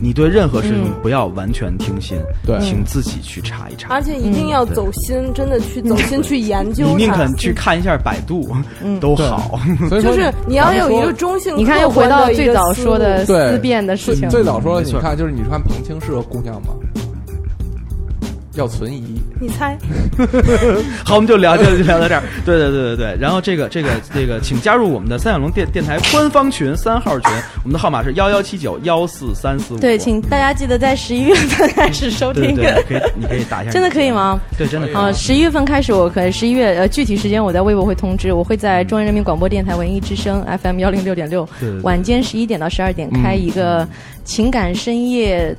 [0.01, 3.93] 你对任何事情嗯不要完全听信，对请自己去查一查。
[3.93, 6.87] 而且一定要走心，真的去走心去研究。
[6.87, 8.49] 你宁肯去看一下百度
[8.83, 9.59] 嗯 都好。
[9.87, 14.27] 所以说，就是你要有一个中性，你看又回到最早说的思辨的事情。
[14.29, 16.73] 最早说的，你看，就是你看彭清是个姑娘吗？
[18.55, 19.75] 要存疑，你猜，
[21.03, 22.21] 好，我们就聊就就聊到这儿。
[22.45, 23.17] 对对对对对。
[23.19, 27.31] 然后这个这个这个，请加入我们的三小龙电电台官方群三号群，
[27.63, 29.79] 我们的号码是幺幺七九幺四三四五。
[29.79, 32.55] 对，请大家记得在十一月份开始收听。
[32.55, 33.71] 对对对，可以你可以打一下。
[33.71, 34.11] 真的可以？
[34.11, 34.39] 吗？
[34.55, 34.95] 对，真的可以。
[34.95, 41.49] 啊，十一月份开始，我可十一月呃具体时间我在微博会通知，我会在中央人民广播电台文艺之声 FM 幺零六点六
[41.81, 43.87] 晚间十一点到十二点开一个
[44.23, 45.55] 情感深夜。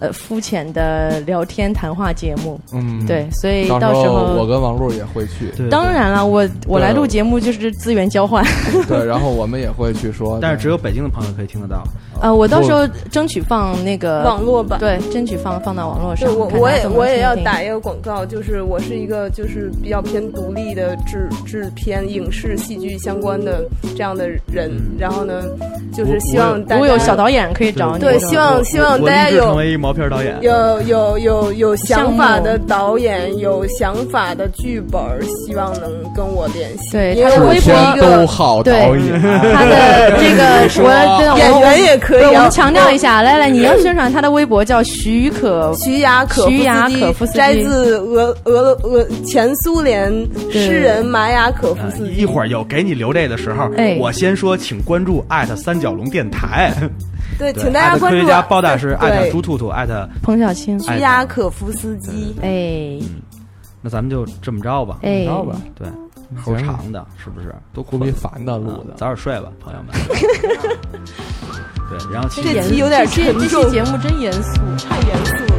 [0.00, 8.44] 呃，肤浅的聊天谈话节目，嗯，对，所以到到时候候我跟王璐也会去，对，当然了，我我来录节目就是资源交换，
[8.88, 11.82] 对，然后我们也会去说，但是只有北京的朋友可以听得到。
[12.20, 23.64] 呃，我到时候争取放那个网络吧对，争取放放到网络上对，我我也我也要打一个广告，就是我是一个就是比较偏独立的制制片、影视、戏剧相关的
[23.96, 25.42] 这样的人，然后呢，
[25.92, 30.36] 就是希望大家如果有小导演可以找你，对，希望希望大家有成为一毛片导演。
[30.40, 35.00] 有有有有想法的导演，有想法的剧本，
[35.46, 36.92] 希望能跟我联系。
[36.92, 40.44] 对因为我是他的微博一个都好导演，他的这个
[40.82, 42.30] 我 演员也可以啊。
[42.30, 46.58] 我们强调一下，来来，你要宣传他的微博叫许可徐雅可夫斯基。
[46.58, 47.38] 徐雅可夫斯基。
[47.38, 50.12] 摘自俄俄俄前苏联
[50.50, 52.14] 诗人马雅可夫斯基。
[52.14, 53.96] 一会儿有给你留这的时候，哎。
[53.98, 56.72] 我先说，请关注艾特三角龙电台，
[57.38, 62.36] 对，请大家关注艾特科学家包大师，艾特对猪兔兔，艾特彭小青，徐雅可夫斯基。
[62.42, 62.98] 哎。
[63.80, 65.24] 那咱们就这么着吧，哎。
[65.24, 65.56] 知，道吧？
[65.74, 65.86] 对，
[66.44, 67.54] 齁长的，是不是？
[67.72, 69.94] 都苦逼烦的录的，嗯早点睡吧，朋友们。
[71.90, 74.60] 对，然后其实这期有点这期节目真严肃。
[74.88, 75.53] 太严肃了。